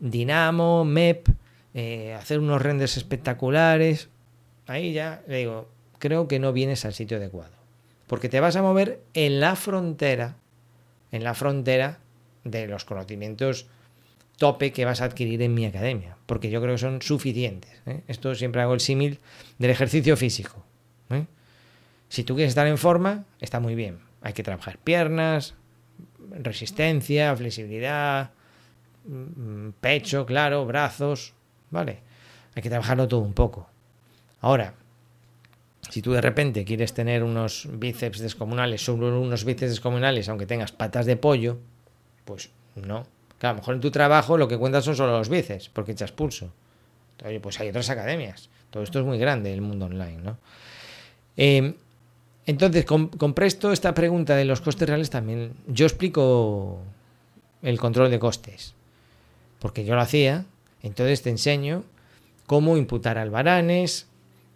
Dynamo, 0.00 0.84
MEP, 0.84 1.28
eh, 1.74 2.14
hacer 2.14 2.38
unos 2.38 2.62
renders 2.62 2.96
espectaculares. 2.96 4.08
Ahí 4.66 4.92
ya 4.92 5.22
le 5.26 5.38
digo, 5.38 5.68
creo 5.98 6.28
que 6.28 6.38
no 6.38 6.52
vienes 6.52 6.84
al 6.84 6.94
sitio 6.94 7.18
adecuado. 7.18 7.52
Porque 8.06 8.28
te 8.28 8.40
vas 8.40 8.56
a 8.56 8.62
mover 8.62 9.02
en 9.14 9.40
la 9.40 9.54
frontera, 9.56 10.36
en 11.12 11.24
la 11.24 11.34
frontera 11.34 12.00
de 12.44 12.66
los 12.66 12.84
conocimientos 12.84 13.66
tope 14.38 14.72
que 14.72 14.84
vas 14.84 15.00
a 15.00 15.04
adquirir 15.04 15.40
en 15.42 15.54
mi 15.54 15.66
academia. 15.66 16.16
Porque 16.26 16.50
yo 16.50 16.60
creo 16.60 16.74
que 16.74 16.78
son 16.78 17.00
suficientes. 17.00 17.70
¿eh? 17.86 18.00
Esto 18.08 18.34
siempre 18.34 18.60
hago 18.62 18.74
el 18.74 18.80
símil 18.80 19.20
del 19.58 19.70
ejercicio 19.70 20.16
físico. 20.16 20.64
Si 22.12 22.24
tú 22.24 22.34
quieres 22.34 22.50
estar 22.50 22.66
en 22.66 22.76
forma, 22.76 23.24
está 23.40 23.58
muy 23.58 23.74
bien. 23.74 24.00
Hay 24.20 24.34
que 24.34 24.42
trabajar 24.42 24.76
piernas, 24.76 25.54
resistencia, 26.30 27.34
flexibilidad, 27.34 28.32
mm, 29.06 29.70
pecho, 29.80 30.26
claro, 30.26 30.66
brazos, 30.66 31.32
¿vale? 31.70 32.00
Hay 32.54 32.62
que 32.62 32.68
trabajarlo 32.68 33.08
todo 33.08 33.20
un 33.20 33.32
poco. 33.32 33.66
Ahora, 34.42 34.74
si 35.88 36.02
tú 36.02 36.12
de 36.12 36.20
repente 36.20 36.66
quieres 36.66 36.92
tener 36.92 37.22
unos 37.22 37.66
bíceps 37.72 38.18
descomunales, 38.18 38.84
solo 38.84 39.18
unos 39.18 39.46
bíceps 39.46 39.70
descomunales, 39.70 40.28
aunque 40.28 40.44
tengas 40.44 40.70
patas 40.70 41.06
de 41.06 41.16
pollo, 41.16 41.60
pues 42.26 42.50
no. 42.74 43.06
A 43.40 43.48
lo 43.48 43.54
mejor 43.54 43.76
en 43.76 43.80
tu 43.80 43.90
trabajo 43.90 44.36
lo 44.36 44.48
que 44.48 44.58
cuentas 44.58 44.84
son 44.84 44.96
solo 44.96 45.16
los 45.16 45.30
bíceps, 45.30 45.70
porque 45.70 45.92
echas 45.92 46.12
pulso. 46.12 46.52
Oye, 47.24 47.40
pues 47.40 47.58
hay 47.58 47.70
otras 47.70 47.88
academias. 47.88 48.50
Todo 48.68 48.82
esto 48.82 48.98
es 48.98 49.06
muy 49.06 49.16
grande, 49.16 49.54
el 49.54 49.62
mundo 49.62 49.86
online, 49.86 50.18
¿no? 50.18 50.36
Eh, 51.38 51.74
entonces, 52.46 52.84
con, 52.84 53.08
Presto, 53.34 53.72
esta 53.72 53.94
pregunta 53.94 54.34
de 54.34 54.44
los 54.44 54.60
costes 54.60 54.88
reales 54.88 55.10
también. 55.10 55.52
Yo 55.68 55.86
explico 55.86 56.80
el 57.62 57.78
control 57.78 58.10
de 58.10 58.18
costes. 58.18 58.74
Porque 59.60 59.84
yo 59.84 59.94
lo 59.94 60.00
hacía. 60.00 60.44
Entonces 60.82 61.22
te 61.22 61.30
enseño 61.30 61.84
cómo 62.46 62.76
imputar 62.76 63.16
albaranes, 63.16 64.08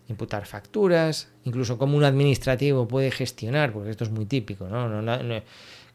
imputar 0.08 0.46
facturas, 0.46 1.28
incluso 1.44 1.78
cómo 1.78 1.96
un 1.96 2.02
administrativo 2.02 2.88
puede 2.88 3.12
gestionar, 3.12 3.72
porque 3.72 3.90
esto 3.90 4.02
es 4.02 4.10
muy 4.10 4.26
típico, 4.26 4.66
¿no? 4.68 5.32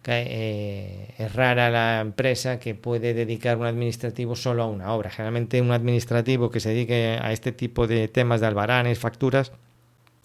Eh, 0.08 1.14
es 1.18 1.36
rara 1.36 1.70
la 1.70 2.00
empresa 2.00 2.58
que 2.60 2.74
puede 2.74 3.14
dedicar 3.14 3.58
un 3.58 3.68
administrativo 3.68 4.38
solo 4.38 4.64
a 4.64 4.68
una 4.68 4.94
obra. 4.94 5.10
Generalmente 5.10 5.62
un 5.62 5.72
administrativo 5.72 6.50
que 6.50 6.62
se 6.62 6.70
dedique 6.70 7.20
a 7.22 7.34
este 7.34 7.52
tipo 7.52 7.86
de 7.86 8.08
temas 8.08 8.40
de 8.40 8.48
albaranes, 8.48 8.98
facturas, 8.98 9.52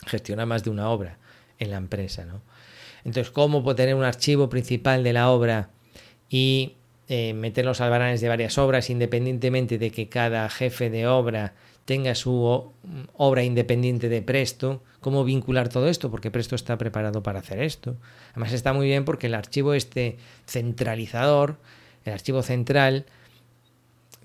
gestiona 0.07 0.47
más 0.47 0.63
de 0.63 0.71
una 0.71 0.89
obra 0.89 1.19
en 1.59 1.71
la 1.71 1.77
empresa. 1.77 2.25
¿no? 2.25 2.41
Entonces, 3.05 3.31
¿cómo 3.31 3.63
puedo 3.63 3.77
tener 3.77 3.95
un 3.95 4.05
archivo 4.05 4.49
principal 4.49 5.05
de 5.05 5.13
la 5.13 5.31
obra 5.31 5.71
y 6.29 6.75
eh, 7.09 7.35
meter 7.35 7.65
los 7.65 7.81
albaranes 7.81 8.21
de 8.21 8.29
varias 8.29 8.59
obras 8.59 8.91
independientemente 8.91 9.79
de 9.79 9.91
que 9.91 10.09
cada 10.09 10.49
jefe 10.49 10.91
de 10.91 11.07
obra 11.07 11.55
tenga 11.85 12.17
su 12.17 12.73
obra 13.15 13.45
independiente 13.45 14.09
de 14.09 14.23
Presto? 14.23 14.83
¿Cómo 15.01 15.25
vincular 15.25 15.69
todo 15.69 15.89
esto? 15.89 16.11
Porque 16.11 16.33
Presto 16.33 16.57
está 16.57 16.77
preparado 16.77 17.23
para 17.23 17.39
hacer 17.39 17.61
esto. 17.61 17.97
Además 18.33 18.53
está 18.53 18.73
muy 18.73 18.87
bien 18.87 19.05
porque 19.05 19.29
el 19.29 19.35
archivo 19.35 19.73
este 19.73 20.17
centralizador, 20.47 21.59
el 22.05 22.13
archivo 22.13 22.43
central, 22.43 23.07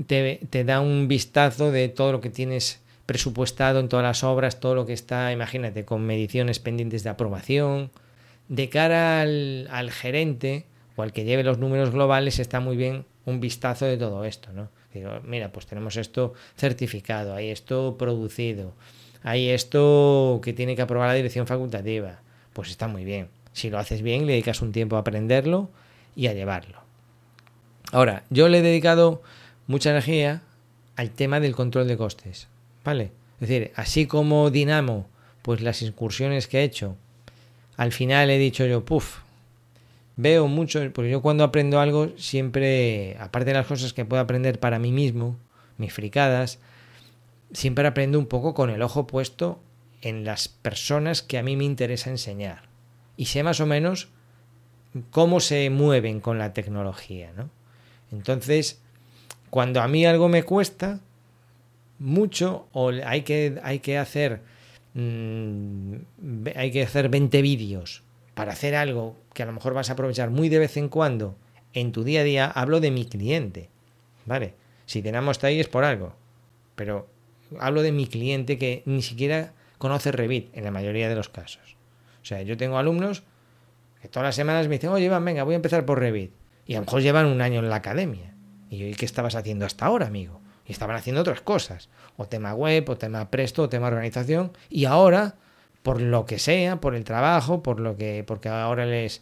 te, 0.08 0.39
te 0.50 0.63
da 0.63 0.82
un 0.82 1.08
vistazo 1.08 1.72
de 1.72 1.88
todo 1.88 2.13
lo 2.13 2.22
que 2.22 2.32
tienes 2.32 2.82
presupuestado 3.12 3.82
en 3.82 3.89
todas 3.89 4.04
las 4.04 4.24
obras, 4.24 4.62
todo 4.62 4.74
lo 4.74 4.86
que 4.86 4.93
está, 4.93 5.34
imagínate, 5.34 5.84
con 5.84 6.06
mediciones 6.06 6.60
pendientes 6.60 7.04
de 7.04 7.10
aprobación. 7.10 7.91
De 8.47 8.69
cara 8.69 9.19
al, 9.19 9.91
gerente 9.91 10.65
o 10.95 11.04
al 11.04 11.12
que 11.12 11.26
lleve 11.26 11.43
los 11.43 11.58
números 11.58 11.91
globales, 11.91 12.39
está 12.39 12.62
muy 12.62 12.78
bien 12.78 13.04
un 13.26 13.41
vistazo 13.41 13.84
de 13.84 13.97
todo 13.97 14.24
esto, 14.24 14.54
¿no? 14.54 14.69
Mira, 15.26 15.52
pues 15.52 15.65
tenemos 15.65 15.97
esto 15.97 16.34
certificado, 16.56 17.36
hay 17.36 17.50
esto 17.50 17.97
producido, 17.97 18.71
hay 19.24 19.50
esto 19.50 20.39
que 20.41 20.54
tiene 20.54 20.78
que 20.78 20.82
aprobar 20.82 21.10
la 21.10 21.13
dirección 21.13 21.47
facultativa. 21.47 22.21
Pues 22.54 22.69
está 22.69 22.88
muy 22.88 23.04
bien. 23.04 23.28
Si 23.52 23.69
lo 23.69 23.78
haces 23.78 24.02
bien, 24.02 24.26
le 24.26 24.32
dedicas 24.32 24.62
un 24.62 24.71
tiempo 24.71 24.95
a 24.95 25.00
aprenderlo 25.00 25.69
y 26.15 26.28
a 26.28 26.34
llevarlo. 26.34 26.80
Ahora, 27.91 28.24
yo 28.30 28.47
le 28.47 28.60
he 28.60 28.62
dedicado 28.62 29.21
mucha 29.67 29.89
energía 29.89 30.43
al 30.95 31.12
tema 31.12 31.41
del 31.41 31.58
control 31.58 31.89
de 31.89 31.97
costes. 31.97 32.47
¿Vale? 32.84 33.12
Es 33.39 33.50
decir, 33.50 33.72
así 33.76 34.06
como 34.06 34.50
Dinamo, 34.50 35.08
pues 35.41 35.62
las 35.62 35.82
incursiones 35.82 36.48
que 36.48 36.60
he 36.60 36.63
hecho, 36.63 36.96
al 37.78 37.91
final 37.91 38.30
he 38.30 38.38
dicho 38.38 38.65
yo, 38.65 38.86
puff, 38.86 39.20
veo 40.15 40.48
mucho, 40.48 40.82
porque 40.94 41.10
yo 41.10 41.22
cuando 41.22 41.44
aprendo 41.44 41.80
algo 41.80 42.10
siempre, 42.17 43.17
aparte 43.20 43.50
de 43.50 43.58
las 43.58 43.65
cosas 43.65 43.94
que 43.94 44.06
puedo 44.06 44.22
aprender 44.22 44.60
para 44.60 44.80
mí 44.80 44.91
mismo, 44.91 45.38
mis 45.78 45.94
fricadas, 45.94 46.60
siempre 47.54 47.88
aprendo 47.88 48.20
un 48.20 48.28
poco 48.28 48.54
con 48.54 48.70
el 48.70 48.82
ojo 48.82 49.08
puesto 49.08 49.60
en 50.02 50.24
las 50.24 50.48
personas 50.48 51.22
que 51.22 51.38
a 51.38 51.44
mí 51.44 51.56
me 51.56 51.63
interesa 51.63 52.10
enseñar. 52.10 52.63
Y 53.17 53.26
sé 53.26 53.44
más 53.44 53.60
o 53.60 53.65
menos 53.65 54.10
cómo 55.10 55.39
se 55.39 55.70
mueven 55.70 56.20
con 56.20 56.38
la 56.38 56.54
tecnología, 56.54 57.32
¿no? 57.36 57.50
Entonces, 58.12 58.82
cuando 59.50 59.82
a 59.82 59.88
mí 59.88 60.06
algo 60.06 60.28
me 60.28 60.44
cuesta, 60.44 61.00
mucho 62.02 62.68
o 62.74 62.90
hay 62.90 63.22
que, 63.22 63.60
hay 63.64 63.80
que 63.80 63.98
hacer 63.98 64.42
mm, 64.96 65.96
hay 66.56 66.72
que 66.72 66.84
hacer 66.84 67.10
20 67.10 67.42
vídeos 67.42 68.04
para 68.34 68.54
hacer 68.54 68.76
algo 68.76 69.16
que 69.34 69.44
a 69.44 69.46
lo 69.46 69.54
mejor 69.54 69.74
vas 69.74 69.90
a 69.90 69.94
aprovechar 69.94 70.32
muy 70.32 70.50
de 70.50 70.60
vez 70.60 70.78
en 70.78 70.90
cuando 70.90 71.36
en 71.74 71.92
tu 71.92 72.04
día 72.04 72.22
a 72.22 72.24
día, 72.24 72.46
hablo 72.48 72.80
de 72.80 72.92
mi 72.92 73.06
cliente. 73.06 73.70
¿Vale? 74.26 74.56
Si 74.86 75.02
tenemos 75.02 75.44
ahí 75.44 75.60
es 75.60 75.68
por 75.68 75.84
algo. 75.84 76.14
Pero 76.76 77.08
hablo 77.60 77.82
de 77.82 77.92
mi 77.92 78.08
cliente 78.08 78.58
que 78.58 78.84
ni 78.86 79.02
siquiera 79.02 79.54
conoce 79.78 80.12
Revit 80.12 80.56
en 80.56 80.64
la 80.64 80.72
mayoría 80.72 81.08
de 81.08 81.16
los 81.16 81.30
casos. 81.30 81.78
O 82.22 82.26
sea, 82.26 82.42
yo 82.42 82.58
tengo 82.58 82.78
alumnos 82.78 83.24
que 84.02 84.08
todas 84.08 84.26
las 84.26 84.36
semanas 84.36 84.68
me 84.68 84.76
dicen, 84.76 84.90
oye, 84.90 85.06
Iván, 85.06 85.24
venga, 85.24 85.44
voy 85.44 85.54
a 85.54 85.58
empezar 85.58 85.86
por 85.86 86.00
Revit. 86.00 86.32
Y 86.66 86.74
a 86.74 86.80
lo 86.80 86.86
mejor 86.86 87.02
llevan 87.02 87.28
un 87.28 87.42
año 87.42 87.60
en 87.60 87.70
la 87.70 87.78
academia. 87.78 88.34
Y 88.70 88.78
yo, 88.78 88.88
¿y 88.88 88.96
qué 88.96 89.06
estabas 89.06 89.36
haciendo 89.36 89.66
hasta 89.66 89.86
ahora, 89.86 90.08
amigo? 90.08 90.41
Estaban 90.72 90.96
haciendo 90.96 91.22
otras 91.22 91.42
cosas. 91.42 91.90
O 92.18 92.26
tema 92.26 92.54
web, 92.54 92.90
o 92.90 92.98
tema 92.98 93.30
presto, 93.30 93.64
o 93.64 93.70
tema 93.70 93.88
organización. 93.88 94.52
Y 94.70 94.86
ahora, 94.86 95.36
por 95.84 96.02
lo 96.02 96.26
que 96.26 96.40
sea, 96.40 96.82
por 96.82 96.96
el 96.96 97.04
trabajo, 97.04 97.64
por 97.64 97.80
lo 97.80 97.98
que, 97.98 98.24
porque 98.26 98.50
ahora 98.50 98.86
les, 98.86 99.22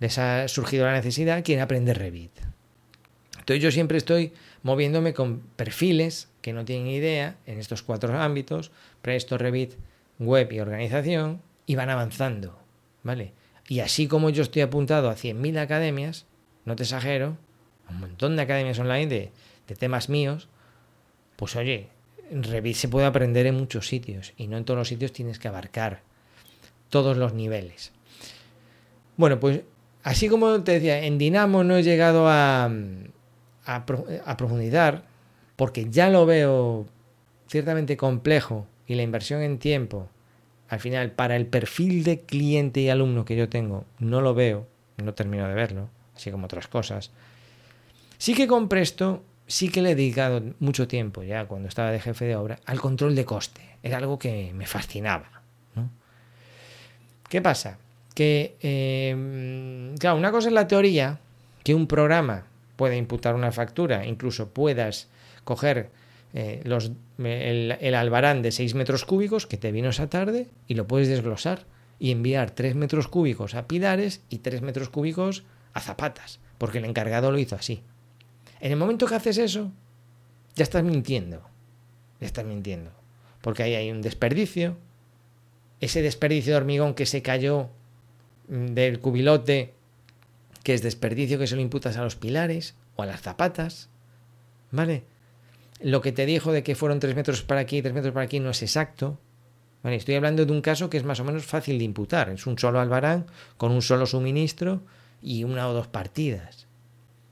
les 0.00 0.18
ha 0.18 0.48
surgido 0.48 0.86
la 0.86 0.92
necesidad, 0.92 1.44
quieren 1.44 1.62
aprender 1.62 1.98
Revit. 1.98 2.32
Entonces 3.38 3.62
yo 3.62 3.70
siempre 3.70 3.98
estoy 3.98 4.32
moviéndome 4.62 5.14
con 5.14 5.40
perfiles 5.56 6.28
que 6.42 6.52
no 6.52 6.64
tienen 6.64 6.88
idea 6.88 7.36
en 7.46 7.58
estos 7.58 7.82
cuatro 7.82 8.18
ámbitos, 8.18 8.70
Presto, 9.02 9.38
Revit, 9.38 9.74
Web 10.18 10.52
y 10.52 10.60
Organización, 10.60 11.40
y 11.66 11.74
van 11.74 11.90
avanzando, 11.90 12.58
¿vale? 13.02 13.32
Y 13.68 13.80
así 13.80 14.08
como 14.08 14.30
yo 14.30 14.42
estoy 14.42 14.62
apuntado 14.62 15.08
a 15.10 15.16
100.000 15.16 15.58
academias, 15.58 16.26
no 16.64 16.76
te 16.76 16.82
exagero, 16.82 17.36
un 17.88 18.00
montón 18.00 18.36
de 18.36 18.42
academias 18.42 18.78
online 18.78 19.06
de, 19.06 19.32
de 19.68 19.74
temas 19.76 20.08
míos, 20.08 20.48
pues 21.40 21.56
oye, 21.56 21.88
Revit 22.30 22.76
se 22.76 22.88
puede 22.90 23.06
aprender 23.06 23.46
en 23.46 23.54
muchos 23.54 23.88
sitios 23.88 24.34
y 24.36 24.46
no 24.46 24.58
en 24.58 24.66
todos 24.66 24.76
los 24.76 24.88
sitios 24.88 25.10
tienes 25.10 25.38
que 25.38 25.48
abarcar 25.48 26.02
todos 26.90 27.16
los 27.16 27.32
niveles. 27.32 27.92
Bueno, 29.16 29.40
pues 29.40 29.62
así 30.02 30.28
como 30.28 30.62
te 30.62 30.72
decía, 30.72 31.02
en 31.02 31.16
Dinamo 31.16 31.64
no 31.64 31.78
he 31.78 31.82
llegado 31.82 32.28
a, 32.28 32.70
a, 33.64 34.36
profundizar 34.36 35.04
porque 35.56 35.88
ya 35.88 36.10
lo 36.10 36.26
veo 36.26 36.86
ciertamente 37.48 37.96
complejo 37.96 38.66
y 38.86 38.96
la 38.96 39.02
inversión 39.02 39.40
en 39.40 39.58
tiempo, 39.58 40.10
al 40.68 40.80
final, 40.80 41.12
para 41.12 41.36
el 41.36 41.46
perfil 41.46 42.04
de 42.04 42.20
cliente 42.20 42.82
y 42.82 42.90
alumno 42.90 43.24
que 43.24 43.36
yo 43.36 43.48
tengo, 43.48 43.86
no 43.98 44.20
lo 44.20 44.34
veo, 44.34 44.66
no 44.98 45.14
termino 45.14 45.48
de 45.48 45.54
verlo, 45.54 45.88
así 46.14 46.30
como 46.30 46.44
otras 46.44 46.68
cosas. 46.68 47.12
Sí 48.18 48.34
que 48.34 48.46
con 48.46 48.68
Presto, 48.68 49.22
sí 49.50 49.68
que 49.68 49.82
le 49.82 49.90
he 49.90 49.94
dedicado 49.96 50.42
mucho 50.60 50.86
tiempo, 50.86 51.24
ya 51.24 51.46
cuando 51.46 51.68
estaba 51.68 51.90
de 51.90 51.98
jefe 51.98 52.24
de 52.24 52.36
obra, 52.36 52.60
al 52.66 52.80
control 52.80 53.16
de 53.16 53.24
coste. 53.24 53.60
Era 53.82 53.98
algo 53.98 54.16
que 54.16 54.52
me 54.54 54.64
fascinaba. 54.64 55.42
¿no? 55.74 55.90
¿Qué 57.28 57.42
pasa? 57.42 57.78
Que, 58.14 58.56
eh, 58.60 59.94
claro, 59.98 60.16
una 60.16 60.30
cosa 60.30 60.48
es 60.48 60.54
la 60.54 60.68
teoría, 60.68 61.18
que 61.64 61.74
un 61.74 61.88
programa 61.88 62.46
puede 62.76 62.96
imputar 62.96 63.34
una 63.34 63.50
factura, 63.50 64.06
incluso 64.06 64.50
puedas 64.50 65.08
coger 65.42 65.90
eh, 66.32 66.60
los, 66.64 66.92
el, 67.18 67.76
el, 67.80 67.94
albarán 67.96 68.42
de 68.42 68.52
6 68.52 68.76
metros 68.76 69.04
cúbicos 69.04 69.48
que 69.48 69.56
te 69.56 69.72
vino 69.72 69.88
esa 69.88 70.08
tarde 70.08 70.46
y 70.68 70.74
lo 70.74 70.86
puedes 70.86 71.08
desglosar 71.08 71.64
y 71.98 72.12
enviar 72.12 72.52
3 72.52 72.76
metros 72.76 73.08
cúbicos 73.08 73.56
a 73.56 73.66
Pilares 73.66 74.22
y 74.30 74.38
3 74.38 74.62
metros 74.62 74.90
cúbicos 74.90 75.42
a 75.74 75.80
Zapatas, 75.80 76.38
porque 76.56 76.78
el 76.78 76.84
encargado 76.84 77.32
lo 77.32 77.38
hizo 77.38 77.56
así. 77.56 77.82
En 78.60 78.72
el 78.72 78.78
momento 78.78 79.06
que 79.06 79.14
haces 79.14 79.38
eso, 79.38 79.72
ya 80.54 80.64
estás 80.64 80.84
mintiendo. 80.84 81.42
Ya 82.20 82.26
estás 82.26 82.44
mintiendo. 82.44 82.90
Porque 83.40 83.62
ahí 83.62 83.74
hay 83.74 83.90
un 83.90 84.02
desperdicio. 84.02 84.76
Ese 85.80 86.02
desperdicio 86.02 86.52
de 86.52 86.58
hormigón 86.58 86.94
que 86.94 87.06
se 87.06 87.22
cayó 87.22 87.70
del 88.48 89.00
cubilote, 89.00 89.72
que 90.62 90.74
es 90.74 90.82
desperdicio 90.82 91.38
que 91.38 91.46
se 91.46 91.56
lo 91.56 91.62
imputas 91.62 91.96
a 91.96 92.02
los 92.02 92.16
pilares 92.16 92.74
o 92.96 93.02
a 93.02 93.06
las 93.06 93.22
zapatas. 93.22 93.88
¿Vale? 94.70 95.04
Lo 95.80 96.02
que 96.02 96.12
te 96.12 96.26
dijo 96.26 96.52
de 96.52 96.62
que 96.62 96.74
fueron 96.74 97.00
tres 97.00 97.16
metros 97.16 97.42
para 97.42 97.62
aquí 97.62 97.78
y 97.78 97.82
tres 97.82 97.94
metros 97.94 98.12
para 98.12 98.26
aquí 98.26 98.40
no 98.40 98.50
es 98.50 98.62
exacto. 98.62 99.18
Vale, 99.82 99.96
estoy 99.96 100.16
hablando 100.16 100.44
de 100.44 100.52
un 100.52 100.60
caso 100.60 100.90
que 100.90 100.98
es 100.98 101.04
más 101.04 101.20
o 101.20 101.24
menos 101.24 101.46
fácil 101.46 101.78
de 101.78 101.84
imputar. 101.84 102.28
Es 102.28 102.46
un 102.46 102.58
solo 102.58 102.80
albarán 102.80 103.24
con 103.56 103.72
un 103.72 103.80
solo 103.80 104.04
suministro 104.04 104.82
y 105.22 105.44
una 105.44 105.66
o 105.68 105.72
dos 105.72 105.86
partidas. 105.86 106.66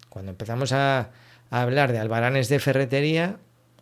Cuando 0.09 0.31
empezamos 0.31 0.73
a, 0.73 1.11
hablar 1.51 1.93
de 1.93 1.99
albaranes 1.99 2.49
de 2.49 2.59
ferretería, 2.59 3.39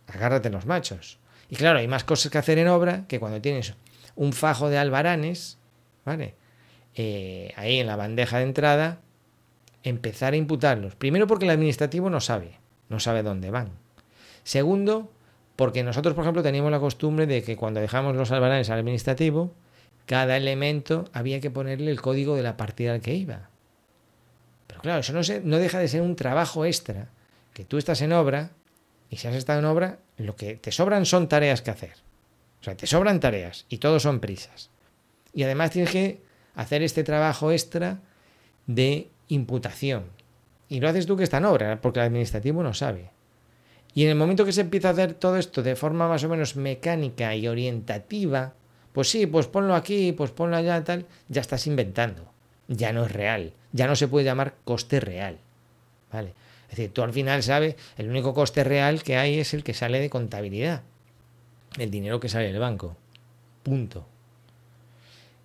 agárrate 0.07 0.49
los 0.49 0.65
machos. 0.65 1.19
Y 1.49 1.55
claro, 1.55 1.79
hay 1.79 1.87
más 1.87 2.03
cosas 2.03 2.31
que 2.31 2.37
hacer 2.37 2.57
en 2.57 2.67
obra 2.67 3.05
que 3.07 3.19
cuando 3.19 3.41
tienes 3.41 3.73
un 4.15 4.33
fajo 4.33 4.69
de 4.69 4.77
albaranes, 4.77 5.57
¿vale? 6.05 6.35
Eh, 6.95 7.53
ahí 7.55 7.79
en 7.79 7.87
la 7.87 7.95
bandeja 7.95 8.37
de 8.37 8.43
entrada, 8.43 8.99
empezar 9.83 10.33
a 10.33 10.37
imputarlos. 10.37 10.95
Primero 10.95 11.27
porque 11.27 11.45
el 11.45 11.51
administrativo 11.51 12.09
no 12.09 12.19
sabe, 12.19 12.57
no 12.89 12.99
sabe 12.99 13.23
dónde 13.23 13.51
van. 13.51 13.71
Segundo, 14.43 15.11
porque 15.55 15.83
nosotros, 15.83 16.13
por 16.13 16.23
ejemplo, 16.23 16.43
teníamos 16.43 16.71
la 16.71 16.79
costumbre 16.79 17.27
de 17.27 17.43
que 17.43 17.57
cuando 17.57 17.79
dejamos 17.79 18.15
los 18.15 18.31
albaranes 18.31 18.69
al 18.69 18.79
administrativo, 18.79 19.53
cada 20.05 20.37
elemento 20.37 21.05
había 21.13 21.41
que 21.41 21.51
ponerle 21.51 21.91
el 21.91 22.01
código 22.01 22.35
de 22.35 22.43
la 22.43 22.57
partida 22.57 22.93
al 22.93 23.01
que 23.01 23.13
iba. 23.13 23.49
Claro, 24.81 24.99
eso 24.99 25.13
no, 25.13 25.23
se, 25.23 25.41
no 25.41 25.57
deja 25.57 25.79
de 25.79 25.87
ser 25.87 26.01
un 26.01 26.15
trabajo 26.15 26.65
extra, 26.65 27.09
que 27.53 27.65
tú 27.65 27.77
estás 27.77 28.01
en 28.01 28.13
obra, 28.13 28.51
y 29.09 29.17
si 29.17 29.27
has 29.27 29.35
estado 29.35 29.59
en 29.59 29.65
obra, 29.65 29.99
lo 30.17 30.35
que 30.35 30.55
te 30.55 30.71
sobran 30.71 31.05
son 31.05 31.27
tareas 31.27 31.61
que 31.61 31.71
hacer. 31.71 31.93
O 32.61 32.63
sea, 32.63 32.75
te 32.75 32.87
sobran 32.87 33.19
tareas, 33.19 33.65
y 33.69 33.77
todo 33.77 33.99
son 33.99 34.19
prisas. 34.19 34.69
Y 35.33 35.43
además 35.43 35.71
tienes 35.71 35.91
que 35.91 36.21
hacer 36.55 36.81
este 36.81 37.03
trabajo 37.03 37.51
extra 37.51 37.99
de 38.65 39.09
imputación. 39.27 40.05
Y 40.69 40.79
lo 40.79 40.89
haces 40.89 41.05
tú 41.05 41.15
que 41.15 41.23
está 41.23 41.37
en 41.37 41.45
obra, 41.45 41.79
porque 41.81 41.99
el 41.99 42.07
administrativo 42.07 42.63
no 42.63 42.73
sabe. 42.73 43.11
Y 43.93 44.03
en 44.03 44.09
el 44.09 44.15
momento 44.15 44.45
que 44.45 44.51
se 44.51 44.61
empieza 44.61 44.89
a 44.89 44.91
hacer 44.91 45.13
todo 45.13 45.37
esto 45.37 45.63
de 45.63 45.75
forma 45.75 46.07
más 46.07 46.23
o 46.23 46.29
menos 46.29 46.55
mecánica 46.55 47.35
y 47.35 47.47
orientativa, 47.47 48.53
pues 48.93 49.09
sí, 49.09 49.25
pues 49.25 49.47
ponlo 49.47 49.75
aquí, 49.75 50.11
pues 50.11 50.31
ponlo 50.31 50.57
allá, 50.57 50.83
tal, 50.83 51.05
ya 51.29 51.41
estás 51.41 51.67
inventando. 51.67 52.31
Ya 52.67 52.91
no 52.91 53.05
es 53.05 53.11
real. 53.11 53.53
Ya 53.77 53.87
no 53.87 53.95
se 53.95 54.07
puede 54.07 54.25
llamar 54.25 54.55
coste 54.65 54.99
real. 54.99 55.37
¿Vale? 56.11 56.33
Es 56.69 56.77
decir, 56.77 56.91
tú 56.91 57.01
al 57.03 57.13
final 57.13 57.43
sabes, 57.43 57.75
el 57.97 58.09
único 58.09 58.33
coste 58.33 58.63
real 58.63 59.03
que 59.03 59.15
hay 59.17 59.39
es 59.39 59.53
el 59.53 59.63
que 59.63 59.73
sale 59.73 59.99
de 59.99 60.09
contabilidad. 60.09 60.81
El 61.77 61.91
dinero 61.91 62.19
que 62.19 62.27
sale 62.27 62.47
del 62.51 62.59
banco. 62.59 62.97
Punto. 63.63 64.05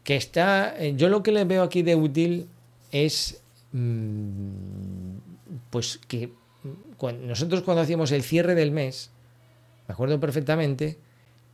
Que 0.02 0.16
está. 0.16 0.74
eh, 0.78 0.94
Yo 0.96 1.08
lo 1.08 1.22
que 1.22 1.30
le 1.32 1.44
veo 1.44 1.62
aquí 1.62 1.82
de 1.82 1.94
útil 1.94 2.48
es. 2.90 3.42
Mmm, 3.72 5.18
pues 5.70 6.00
que 6.08 6.32
cuando, 6.96 7.26
nosotros 7.26 7.62
cuando 7.62 7.82
hacíamos 7.82 8.10
el 8.12 8.22
cierre 8.22 8.54
del 8.54 8.70
mes, 8.70 9.10
me 9.88 9.92
acuerdo 9.92 10.18
perfectamente, 10.20 10.98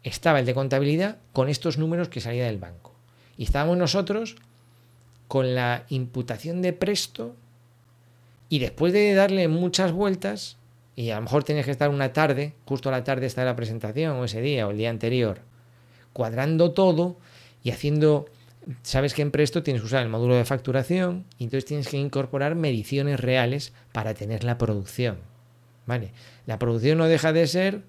estaba 0.03 0.39
el 0.41 0.47
de 0.47 0.55
contabilidad 0.55 1.19
con 1.33 1.49
estos 1.49 1.79
números 1.79 2.09
que 2.09 2.21
salía 2.21 2.47
del 2.47 2.59
banco. 2.59 2.95
Y 3.37 3.45
estábamos 3.45 3.77
nosotros 3.77 4.37
con 5.29 5.55
la 5.55 5.85
imputación 5.91 6.63
de 6.63 6.73
presto 6.73 7.37
y 8.49 8.59
después 8.59 8.93
de 8.93 9.15
darle 9.15 9.47
muchas 9.47 9.93
vueltas, 9.93 10.57
y 10.97 11.11
a 11.11 11.17
lo 11.17 11.23
mejor 11.23 11.45
tenías 11.45 11.67
que 11.67 11.71
estar 11.71 11.91
una 11.91 12.13
tarde, 12.13 12.55
justo 12.65 12.89
a 12.89 12.93
la 12.93 13.05
tarde 13.05 13.27
está 13.27 13.45
la 13.45 13.55
presentación, 13.55 14.17
o 14.17 14.25
ese 14.25 14.41
día, 14.41 14.67
o 14.67 14.71
el 14.71 14.79
día 14.79 14.91
anterior, 14.91 15.43
cuadrando 16.13 16.73
todo 16.73 17.17
y 17.63 17.71
haciendo 17.71 18.27
sabes 18.83 19.15
que 19.15 19.23
en 19.23 19.31
Presto 19.31 19.63
tienes 19.63 19.83
que 19.83 19.87
usar 19.87 20.03
el 20.03 20.09
módulo 20.09 20.35
de 20.35 20.45
facturación 20.45 21.25
y 21.39 21.45
entonces 21.45 21.65
tienes 21.65 21.89
que 21.89 21.97
incorporar 21.97 22.55
mediciones 22.55 23.21
reales 23.21 23.73
para 23.93 24.15
tener 24.15 24.45
la 24.45 24.59
producción. 24.59 25.19
¿Vale? 25.87 26.13
La 26.47 26.59
producción 26.59 26.99
no 26.99 27.07
deja 27.07 27.33
de 27.33 27.47
ser 27.47 27.83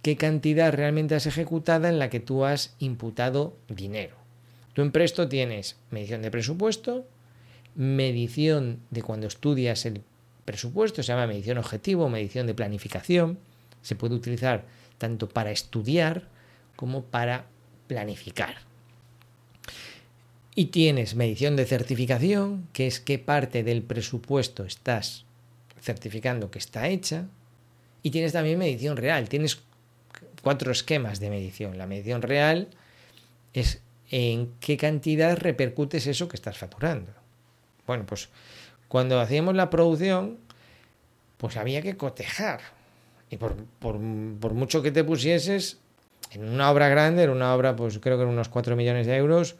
qué 0.00 0.16
cantidad 0.16 0.72
realmente 0.72 1.14
has 1.14 1.26
ejecutada 1.26 1.88
en 1.88 1.98
la 1.98 2.08
que 2.08 2.20
tú 2.20 2.44
has 2.44 2.74
imputado 2.78 3.56
dinero. 3.68 4.23
Tú 4.74 4.82
en 4.82 4.92
Presto 4.92 5.28
tienes 5.28 5.76
medición 5.90 6.20
de 6.20 6.30
presupuesto, 6.30 7.06
medición 7.74 8.80
de 8.90 9.02
cuando 9.02 9.26
estudias 9.26 9.86
el 9.86 10.02
presupuesto, 10.44 11.02
se 11.02 11.08
llama 11.08 11.26
medición 11.26 11.58
objetivo, 11.58 12.08
medición 12.08 12.46
de 12.46 12.54
planificación. 12.54 13.38
Se 13.82 13.94
puede 13.94 14.14
utilizar 14.14 14.64
tanto 14.98 15.28
para 15.28 15.50
estudiar 15.50 16.28
como 16.76 17.04
para 17.04 17.46
planificar. 17.86 18.56
Y 20.56 20.66
tienes 20.66 21.14
medición 21.14 21.56
de 21.56 21.66
certificación, 21.66 22.68
que 22.72 22.86
es 22.86 23.00
qué 23.00 23.18
parte 23.18 23.64
del 23.64 23.82
presupuesto 23.82 24.64
estás 24.64 25.24
certificando 25.80 26.50
que 26.50 26.58
está 26.58 26.88
hecha. 26.88 27.26
Y 28.02 28.10
tienes 28.10 28.32
también 28.32 28.58
medición 28.58 28.96
real. 28.96 29.28
Tienes 29.28 29.60
cuatro 30.42 30.70
esquemas 30.70 31.18
de 31.20 31.30
medición. 31.30 31.76
La 31.76 31.86
medición 31.86 32.22
real 32.22 32.68
es 33.52 33.80
en 34.10 34.54
qué 34.60 34.76
cantidad 34.76 35.36
repercutes 35.36 36.06
eso 36.06 36.28
que 36.28 36.36
estás 36.36 36.58
facturando. 36.58 37.12
Bueno, 37.86 38.04
pues 38.06 38.28
cuando 38.88 39.20
hacíamos 39.20 39.54
la 39.54 39.70
producción, 39.70 40.38
pues 41.36 41.56
había 41.56 41.82
que 41.82 41.96
cotejar. 41.96 42.60
Y 43.30 43.36
por, 43.36 43.56
por, 43.78 43.98
por 44.40 44.54
mucho 44.54 44.82
que 44.82 44.92
te 44.92 45.04
pusieses, 45.04 45.78
en 46.30 46.48
una 46.48 46.70
obra 46.70 46.88
grande, 46.88 47.24
en 47.24 47.30
una 47.30 47.54
obra, 47.54 47.74
pues 47.74 47.98
creo 47.98 48.16
que 48.16 48.22
en 48.24 48.28
unos 48.28 48.48
4 48.48 48.76
millones 48.76 49.06
de 49.06 49.16
euros, 49.16 49.56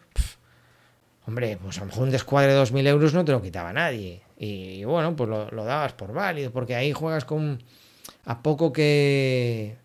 Hombre, 1.27 1.59
pues 1.63 1.79
a 1.79 1.81
lo 1.81 1.87
mejor 1.87 2.03
un 2.03 2.11
descuadre 2.11 2.53
de 2.53 2.61
2.000 2.61 2.87
euros 2.87 3.15
no 3.15 3.25
te 3.25 3.33
lo 3.33 3.41
quitaba 3.41 3.73
nadie. 3.73 4.21
Y, 4.39 4.81
y 4.81 4.85
bueno, 4.85 5.17
pues 5.17 5.29
lo, 5.29 5.51
lo, 5.51 5.65
dabas 5.65 5.95
por 5.95 6.13
válido, 6.13 6.51
porque 6.51 6.75
ahí 6.75 6.93
juegas 6.93 7.25
con. 7.25 7.63
A 8.27 8.43
poco 8.43 8.73
que. 8.73 9.77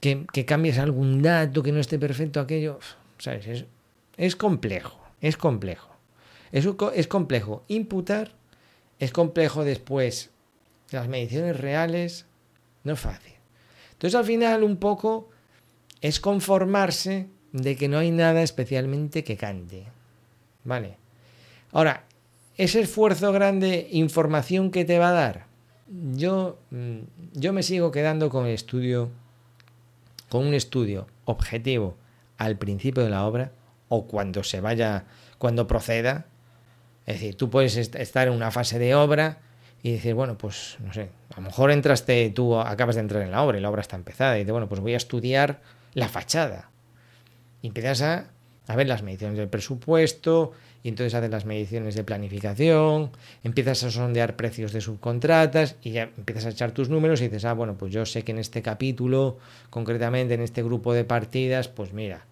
que, 0.00 0.24
que 0.32 0.44
cambies 0.46 0.78
algún 0.78 1.20
dato, 1.20 1.62
que 1.62 1.72
no 1.72 1.80
esté 1.80 1.98
perfecto 1.98 2.40
aquello. 2.40 2.78
¿Sabes? 3.20 3.46
Es, 3.46 3.64
es 4.16 4.34
complejo, 4.34 5.00
es 5.20 5.36
complejo. 5.36 5.90
Es, 6.52 6.66
es 6.94 7.06
complejo 7.06 7.64
imputar, 7.68 8.32
es 8.98 9.12
complejo 9.12 9.64
después 9.64 10.30
las 10.90 11.06
mediciones 11.06 11.60
reales, 11.60 12.26
no 12.82 12.94
es 12.94 13.00
fácil. 13.00 13.34
Entonces 13.92 14.18
al 14.18 14.24
final 14.24 14.64
un 14.64 14.78
poco 14.78 15.28
es 16.00 16.18
conformarse 16.18 17.28
de 17.52 17.76
que 17.76 17.88
no 17.88 17.98
hay 17.98 18.10
nada 18.10 18.42
especialmente 18.42 19.22
que 19.22 19.36
cante. 19.36 19.86
¿Vale? 20.64 20.96
Ahora, 21.72 22.04
ese 22.56 22.80
esfuerzo 22.80 23.32
grande, 23.32 23.88
información 23.92 24.70
que 24.70 24.84
te 24.84 24.98
va 24.98 25.10
a 25.10 25.12
dar, 25.12 25.46
yo, 26.12 26.58
mm, 26.70 26.98
yo 27.34 27.52
me 27.52 27.62
sigo 27.62 27.90
quedando 27.90 28.30
con 28.30 28.46
el 28.46 28.54
estudio, 28.54 29.10
con 30.28 30.46
un 30.46 30.54
estudio 30.54 31.06
objetivo 31.24 31.96
al 32.40 32.56
principio 32.56 33.04
de 33.04 33.10
la 33.10 33.26
obra 33.26 33.52
o 33.88 34.06
cuando 34.06 34.42
se 34.42 34.62
vaya, 34.62 35.04
cuando 35.36 35.66
proceda. 35.66 36.24
Es 37.04 37.16
decir, 37.16 37.36
tú 37.36 37.50
puedes 37.50 37.76
estar 37.76 38.28
en 38.28 38.34
una 38.34 38.50
fase 38.50 38.78
de 38.78 38.94
obra 38.94 39.38
y 39.82 39.92
decir, 39.92 40.14
bueno, 40.14 40.38
pues 40.38 40.78
no 40.80 40.92
sé, 40.92 41.10
a 41.34 41.36
lo 41.36 41.42
mejor 41.42 41.70
entraste, 41.70 42.30
tú 42.30 42.58
acabas 42.58 42.94
de 42.94 43.02
entrar 43.02 43.22
en 43.22 43.30
la 43.30 43.42
obra 43.42 43.58
y 43.58 43.60
la 43.60 43.68
obra 43.68 43.82
está 43.82 43.96
empezada 43.96 44.36
y 44.36 44.40
dices, 44.40 44.52
bueno, 44.52 44.68
pues 44.70 44.80
voy 44.80 44.94
a 44.94 44.96
estudiar 44.96 45.60
la 45.92 46.08
fachada. 46.08 46.70
Y 47.60 47.66
empiezas 47.66 48.00
a, 48.00 48.30
a 48.68 48.76
ver 48.76 48.88
las 48.88 49.02
mediciones 49.02 49.36
del 49.36 49.48
presupuesto, 49.48 50.52
y 50.82 50.88
entonces 50.88 51.14
haces 51.14 51.30
las 51.30 51.44
mediciones 51.44 51.94
de 51.94 52.04
planificación, 52.04 53.10
empiezas 53.44 53.84
a 53.84 53.90
sondear 53.90 54.36
precios 54.36 54.72
de 54.72 54.80
subcontratas 54.80 55.76
y 55.82 55.90
ya 55.90 56.04
empiezas 56.16 56.46
a 56.46 56.48
echar 56.50 56.72
tus 56.72 56.88
números 56.88 57.20
y 57.20 57.24
dices, 57.24 57.44
ah, 57.44 57.52
bueno, 57.52 57.76
pues 57.76 57.92
yo 57.92 58.06
sé 58.06 58.22
que 58.22 58.32
en 58.32 58.38
este 58.38 58.62
capítulo, 58.62 59.36
concretamente 59.68 60.34
en 60.34 60.40
este 60.40 60.62
grupo 60.62 60.94
de 60.94 61.04
partidas, 61.04 61.68
pues 61.68 61.92
mira, 61.92 62.24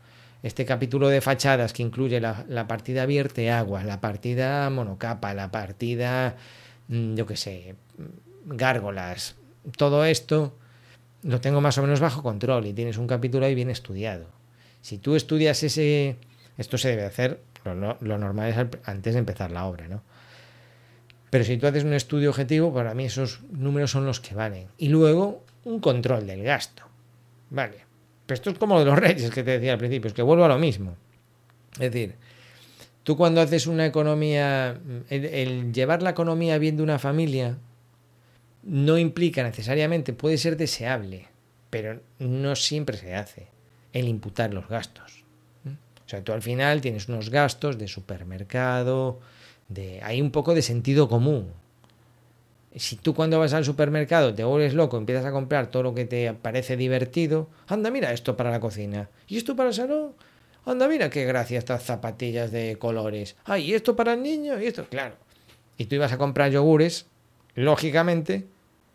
este 0.42 0.64
capítulo 0.64 1.08
de 1.08 1.20
fachadas 1.20 1.72
que 1.72 1.82
incluye 1.82 2.20
la, 2.20 2.66
partida 2.68 3.06
vierte 3.06 3.50
agua, 3.50 3.82
la 3.84 4.00
partida 4.00 4.70
monocapa, 4.70 5.34
la 5.34 5.50
partida, 5.50 6.36
mm, 6.88 7.14
yo 7.14 7.26
qué 7.26 7.36
sé, 7.36 7.74
gárgolas, 8.46 9.36
todo 9.76 10.04
esto 10.04 10.56
lo 11.22 11.40
tengo 11.40 11.60
más 11.60 11.76
o 11.78 11.82
menos 11.82 12.00
bajo 12.00 12.22
control 12.22 12.66
y 12.66 12.72
tienes 12.72 12.96
un 12.96 13.06
capítulo 13.06 13.46
ahí 13.46 13.54
bien 13.54 13.70
estudiado. 13.70 14.26
Si 14.80 14.98
tú 14.98 15.16
estudias 15.16 15.62
ese, 15.62 16.16
esto 16.56 16.78
se 16.78 16.90
debe 16.90 17.04
hacer 17.04 17.40
lo, 17.74 18.18
normal 18.18 18.48
es 18.48 18.80
antes 18.88 19.14
de 19.14 19.18
empezar 19.18 19.50
la 19.50 19.66
obra, 19.66 19.88
¿no? 19.88 20.02
Pero 21.30 21.44
si 21.44 21.58
tú 21.58 21.66
haces 21.66 21.84
un 21.84 21.92
estudio 21.92 22.30
objetivo, 22.30 22.72
para 22.72 22.94
mí 22.94 23.04
esos 23.04 23.42
números 23.50 23.90
son 23.90 24.06
los 24.06 24.20
que 24.20 24.34
valen. 24.34 24.68
Y 24.78 24.88
luego 24.88 25.44
un 25.64 25.80
control 25.80 26.26
del 26.26 26.42
gasto. 26.42 26.84
Vale. 27.50 27.87
Pero 28.28 28.34
esto 28.34 28.50
es 28.50 28.58
como 28.58 28.78
de 28.78 28.84
los 28.84 28.98
reyes 29.06 29.30
que 29.30 29.42
te 29.42 29.52
decía 29.52 29.72
al 29.72 29.78
principio, 29.78 30.08
es 30.08 30.14
que 30.14 30.20
vuelvo 30.20 30.44
a 30.44 30.48
lo 30.48 30.58
mismo. 30.58 30.96
Es 31.72 31.90
decir, 31.90 32.14
tú 33.02 33.16
cuando 33.16 33.40
haces 33.40 33.66
una 33.66 33.86
economía, 33.86 34.78
el, 35.08 35.72
llevar 35.72 36.02
la 36.02 36.10
economía 36.10 36.58
bien 36.58 36.76
de 36.76 36.82
una 36.82 36.98
familia 36.98 37.56
no 38.64 38.98
implica 38.98 39.42
necesariamente, 39.42 40.12
puede 40.12 40.36
ser 40.36 40.58
deseable, 40.58 41.26
pero 41.70 42.02
no 42.18 42.54
siempre 42.54 42.98
se 42.98 43.14
hace 43.14 43.46
el 43.94 44.08
imputar 44.08 44.52
los 44.52 44.68
gastos. 44.68 45.24
O 45.64 46.10
sea, 46.10 46.22
tú 46.22 46.32
al 46.32 46.42
final 46.42 46.82
tienes 46.82 47.08
unos 47.08 47.30
gastos 47.30 47.78
de 47.78 47.88
supermercado, 47.88 49.20
de 49.68 50.02
hay 50.02 50.20
un 50.20 50.32
poco 50.32 50.54
de 50.54 50.60
sentido 50.60 51.08
común. 51.08 51.50
Si 52.78 52.96
tú 52.96 53.14
cuando 53.14 53.38
vas 53.38 53.54
al 53.54 53.64
supermercado 53.64 54.34
te 54.34 54.44
vuelves 54.44 54.74
loco, 54.74 54.96
empiezas 54.96 55.24
a 55.24 55.32
comprar 55.32 55.70
todo 55.70 55.82
lo 55.82 55.94
que 55.94 56.04
te 56.04 56.32
parece 56.34 56.76
divertido, 56.76 57.48
anda, 57.66 57.90
mira 57.90 58.12
esto 58.12 58.36
para 58.36 58.50
la 58.50 58.60
cocina. 58.60 59.08
¿Y 59.26 59.36
esto 59.36 59.56
para 59.56 59.70
el 59.70 59.74
salón? 59.74 60.12
Anda, 60.64 60.86
mira 60.86 61.10
qué 61.10 61.24
gracia 61.24 61.58
estas 61.58 61.82
zapatillas 61.82 62.52
de 62.52 62.76
colores. 62.78 63.36
Ay, 63.44 63.70
¿y 63.70 63.74
esto 63.74 63.96
para 63.96 64.12
el 64.12 64.22
niño? 64.22 64.60
Y 64.60 64.66
esto, 64.66 64.86
claro. 64.88 65.16
Y 65.76 65.86
tú 65.86 65.94
ibas 65.94 66.12
a 66.12 66.18
comprar 66.18 66.50
yogures, 66.50 67.06
lógicamente, 67.54 68.46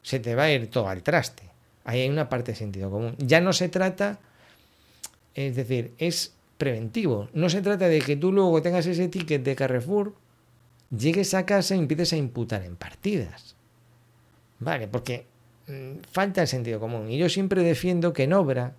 se 0.02 0.19
te 0.19 0.36
va 0.36 0.43
a 0.43 0.52
ir 0.52 0.69
todo 0.69 0.88
al 0.88 1.02
traste. 1.02 1.43
Ahí 1.84 2.02
hay 2.02 2.10
una 2.10 2.30
parte 2.30 2.52
de 2.52 2.58
sentido 2.58 2.89
común. 2.91 3.15
Ya 3.17 3.41
no 3.41 3.54
se 3.54 3.69
trata, 3.69 4.19
es 5.34 5.56
decir, 5.56 5.93
es 5.98 6.34
preventivo. 6.58 7.30
No 7.34 7.50
se 7.50 7.62
trata 7.62 7.88
de 7.88 8.00
que 8.00 8.15
tú 8.15 8.32
luego 8.32 8.62
tengas 8.62 8.86
ese 8.86 9.08
ticket 9.08 9.43
de 9.43 9.56
Carrefour, 9.56 10.13
llegues 10.96 11.34
a 11.34 11.46
casa 11.46 11.76
y 11.76 11.80
empieces 11.80 12.13
a 12.13 12.17
imputar 12.17 12.63
en 12.63 12.76
partidas. 12.76 13.52
Vale, 14.63 14.88
porque 14.88 15.26
mm, 15.67 16.04
falta 16.12 16.41
el 16.41 16.47
sentido 16.47 16.80
común. 16.80 17.10
Y 17.10 17.17
yo 17.17 17.30
siempre 17.30 17.63
defiendo 17.63 18.13
que 18.13 18.23
en 18.23 18.34
obra 18.34 18.73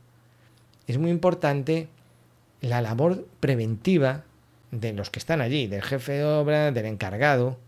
es 0.86 0.98
muy 0.98 1.10
importante 1.10 1.88
la 2.60 2.80
labor 2.80 3.26
preventiva 3.40 4.24
de 4.70 4.92
los 4.92 5.10
que 5.10 5.18
están 5.18 5.40
allí, 5.40 5.66
del 5.66 5.82
jefe 5.82 6.12
de 6.12 6.24
obra, 6.24 6.72
del 6.72 6.86
encargado, 6.86 7.58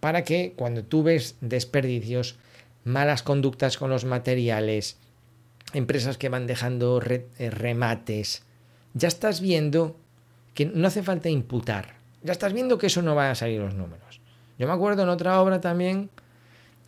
para 0.00 0.24
que 0.24 0.54
cuando 0.56 0.84
tú 0.84 1.02
ves 1.02 1.36
desperdicios, 1.40 2.36
malas 2.84 3.22
conductas 3.22 3.76
con 3.76 3.90
los 3.90 4.04
materiales, 4.04 4.98
empresas 5.74 6.18
que 6.18 6.28
van 6.28 6.46
dejando 6.46 7.02
eh, 7.02 7.50
remates, 7.50 8.44
ya 8.94 9.08
estás 9.08 9.40
viendo 9.40 9.96
que 10.54 10.66
no 10.66 10.86
hace 10.86 11.02
falta 11.02 11.28
imputar. 11.28 11.94
Ya 12.22 12.32
estás 12.32 12.52
viendo 12.52 12.78
que 12.78 12.86
eso 12.86 13.02
no 13.02 13.14
va 13.14 13.30
a 13.30 13.34
salir 13.34 13.60
los 13.60 13.74
números. 13.74 14.20
Yo 14.58 14.66
me 14.66 14.72
acuerdo 14.72 15.02
en 15.02 15.08
otra 15.08 15.40
obra 15.40 15.60
también 15.60 16.10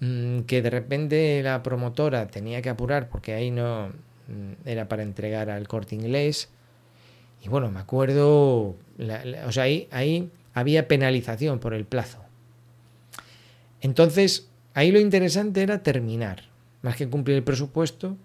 que 0.00 0.60
de 0.60 0.70
repente 0.70 1.42
la 1.42 1.62
promotora 1.62 2.26
tenía 2.26 2.60
que 2.60 2.68
apurar 2.68 3.08
porque 3.08 3.32
ahí 3.32 3.50
no 3.50 3.88
mm, 4.28 4.68
era 4.68 4.88
para 4.88 5.02
entregar 5.02 5.50
al 5.50 5.66
corte 5.68 5.94
inglés. 5.94 6.48
Y 7.42 7.48
bueno, 7.48 7.70
me 7.70 7.80
acuerdo, 7.80 8.76
o 9.46 9.52
sea, 9.52 9.64
ahí, 9.64 9.88
ahí 9.90 10.30
había 10.54 10.88
penalización 10.88 11.58
por 11.58 11.74
el 11.74 11.84
plazo. 11.84 12.24
Entonces, 13.80 14.48
ahí 14.72 14.92
lo 14.92 14.98
interesante 14.98 15.62
era 15.62 15.82
terminar, 15.82 16.44
más 16.82 16.96
que 16.96 17.08
cumplir 17.08 17.36
el 17.36 17.44
presupuesto, 17.44 18.16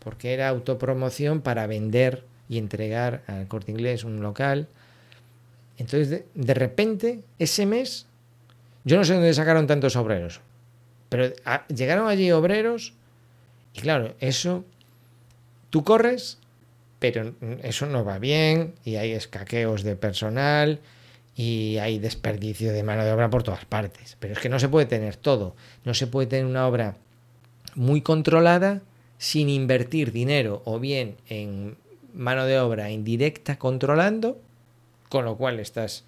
porque 0.00 0.34
era 0.34 0.48
autopromoción 0.48 1.40
para 1.40 1.66
vender 1.66 2.24
y 2.48 2.58
entregar 2.58 3.22
al 3.26 3.46
corte 3.48 3.72
inglés 3.72 4.04
un 4.04 4.20
local. 4.20 4.68
Entonces, 5.78 6.24
de, 6.34 6.54
repente, 6.54 7.20
ese 7.38 7.66
mes, 7.66 8.06
yo 8.84 8.96
no 8.96 9.04
sé 9.04 9.14
dónde 9.14 9.32
sacaron 9.34 9.66
tantos 9.66 9.96
obreros, 9.96 10.40
pero 11.08 11.32
llegaron 11.68 12.08
allí 12.08 12.30
obreros 12.32 12.94
y 13.74 13.80
claro, 13.80 14.14
eso, 14.20 14.64
tú 15.70 15.84
corres, 15.84 16.38
pero 16.98 17.34
eso 17.62 17.86
no 17.86 18.04
va 18.04 18.18
bien 18.18 18.74
y 18.84 18.96
hay 18.96 19.12
escaqueos 19.12 19.82
de 19.82 19.96
personal 19.96 20.80
y 21.36 21.78
hay 21.78 21.98
desperdicio 21.98 22.72
de 22.72 22.82
mano 22.82 23.04
de 23.04 23.12
obra 23.12 23.30
por 23.30 23.44
todas 23.44 23.64
partes. 23.64 24.16
Pero 24.18 24.34
es 24.34 24.40
que 24.40 24.48
no 24.48 24.58
se 24.58 24.68
puede 24.68 24.86
tener 24.86 25.16
todo, 25.16 25.54
no 25.84 25.94
se 25.94 26.06
puede 26.08 26.26
tener 26.26 26.46
una 26.46 26.66
obra 26.66 26.96
muy 27.74 28.00
controlada 28.00 28.82
sin 29.18 29.48
invertir 29.48 30.12
dinero 30.12 30.62
o 30.64 30.80
bien 30.80 31.16
en 31.28 31.76
mano 32.12 32.44
de 32.46 32.58
obra 32.58 32.90
indirecta 32.90 33.58
controlando, 33.58 34.40
con 35.08 35.24
lo 35.24 35.36
cual 35.36 35.60
estás 35.60 36.04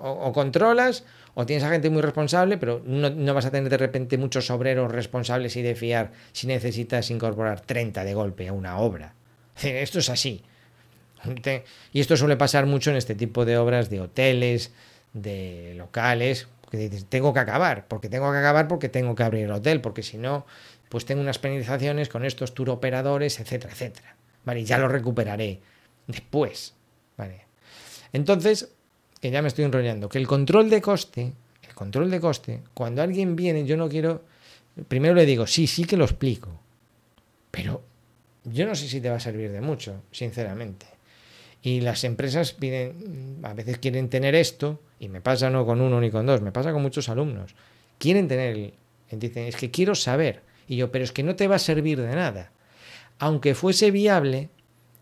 o, 0.00 0.32
controlas 0.32 1.04
o 1.34 1.46
tienes 1.46 1.64
a 1.64 1.70
gente 1.70 1.90
muy 1.90 2.02
responsable, 2.02 2.58
pero 2.58 2.82
no, 2.84 3.34
vas 3.34 3.46
a 3.46 3.50
tener 3.50 3.70
de 3.70 3.76
repente 3.76 4.18
muchos 4.18 4.50
obreros 4.50 4.90
responsables 4.90 5.56
y 5.56 5.62
de 5.62 5.74
fiar 5.74 6.12
si 6.32 6.46
necesitas 6.46 7.10
incorporar 7.10 7.60
30 7.60 8.04
de 8.04 8.14
golpe 8.14 8.48
a 8.48 8.52
una 8.52 8.78
obra. 8.78 9.14
Esto 9.62 9.98
es 9.98 10.08
así. 10.10 10.42
Y 11.92 12.00
esto 12.00 12.16
suele 12.16 12.36
pasar 12.36 12.66
mucho 12.66 12.90
en 12.90 12.96
este 12.96 13.14
tipo 13.14 13.44
de 13.44 13.58
obras 13.58 13.90
de 13.90 14.00
hoteles, 14.00 14.72
de 15.12 15.74
locales, 15.76 16.48
que 16.70 16.78
dices, 16.78 17.04
tengo 17.06 17.34
que 17.34 17.40
acabar, 17.40 17.86
porque 17.88 18.08
tengo 18.08 18.30
que 18.32 18.38
acabar 18.38 18.68
porque 18.68 18.88
tengo 18.88 19.14
que 19.14 19.22
abrir 19.24 19.44
el 19.44 19.50
hotel, 19.50 19.80
porque 19.80 20.02
si 20.02 20.18
no, 20.18 20.46
pues 20.88 21.04
tengo 21.04 21.20
unas 21.20 21.38
penalizaciones 21.38 22.08
con 22.08 22.24
estos 22.24 22.54
tour 22.54 22.70
operadores, 22.70 23.40
etcétera, 23.40 23.72
etcétera. 23.72 24.16
¿vale? 24.44 24.64
Ya 24.64 24.78
lo 24.78 24.88
recuperaré 24.88 25.60
después, 26.06 26.74
¿vale? 27.16 27.46
Entonces, 28.12 28.72
que 29.20 29.30
ya 29.30 29.42
me 29.42 29.48
estoy 29.48 29.64
enrollando, 29.64 30.08
que 30.08 30.18
el 30.18 30.26
control 30.26 30.70
de 30.70 30.80
coste, 30.80 31.32
el 31.66 31.74
control 31.74 32.10
de 32.10 32.20
coste, 32.20 32.62
cuando 32.74 33.02
alguien 33.02 33.36
viene, 33.36 33.64
yo 33.64 33.76
no 33.76 33.88
quiero, 33.88 34.24
primero 34.88 35.14
le 35.14 35.26
digo, 35.26 35.46
sí, 35.46 35.66
sí 35.66 35.84
que 35.84 35.96
lo 35.96 36.04
explico, 36.04 36.60
pero 37.50 37.82
yo 38.44 38.66
no 38.66 38.74
sé 38.74 38.88
si 38.88 39.00
te 39.00 39.10
va 39.10 39.16
a 39.16 39.20
servir 39.20 39.50
de 39.50 39.60
mucho, 39.60 40.02
sinceramente. 40.10 40.86
Y 41.62 41.82
las 41.82 42.04
empresas 42.04 42.54
piden, 42.54 43.40
a 43.42 43.52
veces 43.52 43.78
quieren 43.78 44.08
tener 44.08 44.34
esto, 44.34 44.80
y 44.98 45.08
me 45.08 45.20
pasa 45.20 45.50
no 45.50 45.66
con 45.66 45.80
uno 45.80 46.00
ni 46.00 46.10
con 46.10 46.24
dos, 46.26 46.40
me 46.40 46.52
pasa 46.52 46.72
con 46.72 46.80
muchos 46.80 47.08
alumnos. 47.08 47.54
Quieren 47.98 48.28
tener, 48.28 48.72
dicen, 49.10 49.46
es 49.46 49.56
que 49.56 49.70
quiero 49.70 49.94
saber. 49.94 50.42
Y 50.66 50.76
yo, 50.76 50.90
pero 50.90 51.04
es 51.04 51.12
que 51.12 51.22
no 51.22 51.36
te 51.36 51.48
va 51.48 51.56
a 51.56 51.58
servir 51.58 52.00
de 52.00 52.14
nada 52.14 52.52
aunque 53.20 53.54
fuese 53.54 53.92
viable 53.92 54.48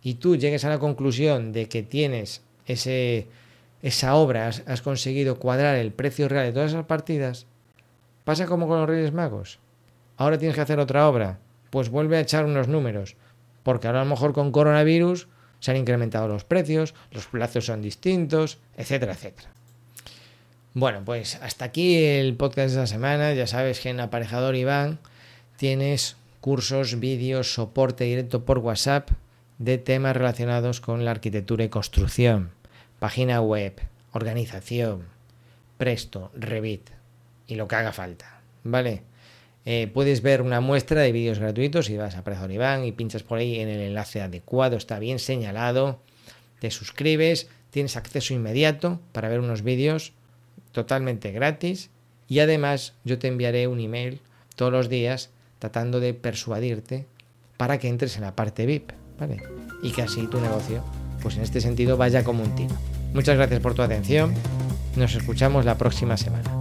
y 0.03 0.15
tú 0.15 0.37
llegues 0.37 0.65
a 0.65 0.69
la 0.69 0.79
conclusión 0.79 1.53
de 1.53 1.69
que 1.69 1.83
tienes 1.83 2.43
ese, 2.67 3.29
esa 3.83 4.15
obra, 4.15 4.49
has, 4.49 4.83
conseguido 4.83 5.39
cuadrar 5.39 5.77
el 5.77 5.93
precio 5.93 6.29
real 6.29 6.47
de 6.47 6.53
todas 6.53 6.73
esas 6.73 6.87
partidas, 6.87 7.47
pasa 8.25 8.47
como 8.47 8.69
con 8.69 8.81
los 8.81 8.89
Reyes 8.89 9.13
Magos. 9.13 9.59
Ahora 10.17 10.39
tienes 10.39 10.55
que 10.55 10.63
hacer 10.63 10.81
otra 10.81 11.09
obra, 11.09 11.39
pues 11.71 11.89
vuelve 11.89 12.17
a 12.17 12.21
echar 12.21 12.45
unos 12.45 12.69
números, 12.69 13.17
porque 13.63 13.87
ahora 13.87 14.01
a 14.01 14.05
lo 14.05 14.11
mejor 14.11 14.33
con 14.33 14.53
coronavirus 14.53 15.29
se 15.61 15.71
han 15.71 15.77
incrementado 15.77 16.29
los 16.29 16.45
precios, 16.45 16.95
los 17.11 17.27
plazos 17.27 17.67
son 17.67 17.83
distintos, 17.83 18.59
etcétera, 18.77 19.13
etcétera. 19.13 19.51
Bueno, 20.75 21.03
pues 21.05 21.37
hasta 21.43 21.65
aquí 21.65 21.97
el 21.97 22.37
podcast 22.37 22.75
de 22.75 22.83
esta 22.83 22.87
semana. 22.87 23.33
Ya 23.33 23.47
sabes 23.47 23.81
que 23.81 23.89
en 23.89 24.01
Aparejador 24.01 24.55
Iván 24.55 25.01
tienes 25.57 26.17
cursos, 26.41 27.01
vídeos, 27.01 27.53
soporte 27.53 28.05
directo 28.05 28.45
por 28.45 28.59
WhatsApp 28.59 29.11
de 29.59 29.79
temas 29.79 30.17
relacionados 30.17 30.81
con 30.81 31.05
la 31.05 31.11
arquitectura 31.11 31.65
y 31.65 31.69
construcción, 31.69 32.51
página 32.99 33.41
web, 33.41 33.75
organización, 34.13 35.07
Presto, 35.77 36.31
Revit 36.35 36.91
y 37.47 37.55
lo 37.55 37.69
que 37.69 37.77
haga 37.77 37.93
falta. 37.93 38.41
¿Vale? 38.65 39.03
Eh, 39.65 39.91
puedes 39.93 40.23
ver 40.23 40.43
una 40.43 40.61
muestra 40.61 41.03
de 41.03 41.13
vídeos 41.13 41.39
gratuitos 41.39 41.87
si 41.87 41.97
vas 41.97 42.17
a 42.17 42.21
Aparejador 42.21 42.51
Iván 42.53 42.85
y 42.85 42.93
pinchas 42.93 43.23
por 43.23 43.39
ahí 43.39 43.59
en 43.61 43.69
el 43.69 43.81
enlace 43.81 44.23
adecuado, 44.23 44.77
está 44.77 44.99
bien 44.99 45.19
señalado, 45.19 46.01
te 46.59 46.71
suscribes, 46.71 47.49
tienes 47.71 47.97
acceso 47.97 48.35
inmediato 48.35 49.01
para 49.13 49.29
ver 49.29 49.41
unos 49.41 49.63
vídeos 49.63 50.13
totalmente 50.73 51.33
gratis 51.33 51.91
y 52.29 52.41
además 52.41 52.95
yo 53.05 53.19
te 53.19 53.29
enviaré 53.29 53.67
un 53.67 53.81
email 53.81 54.21
todos 54.57 54.73
los 54.73 54.89
días 54.89 55.31
tratando 55.59 56.01
de 56.01 56.15
persuadirte 56.15 57.07
para 57.57 57.79
que 57.79 57.89
entres 57.89 58.17
en 58.17 58.23
la 58.23 58.35
parte 58.35 58.65
VIP, 58.65 58.93
¿vale? 59.19 59.43
Y 59.83 59.93
que 59.93 60.03
así 60.03 60.27
tu 60.29 60.41
negocio, 60.41 60.83
pues 61.23 61.37
en 61.37 61.43
este 61.43 61.61
sentido, 61.61 61.97
vaya 61.97 62.25
como 62.25 62.43
un 62.43 62.55
tiro. 62.55 62.75
Muchas 63.15 63.37
gracias 63.37 63.61
por 63.61 63.75
tu 63.75 63.83
atención. 63.83 64.35
Nos 64.97 65.15
escuchamos 65.15 65.65
la 65.65 65.77
próxima 65.77 66.17
semana. 66.17 66.58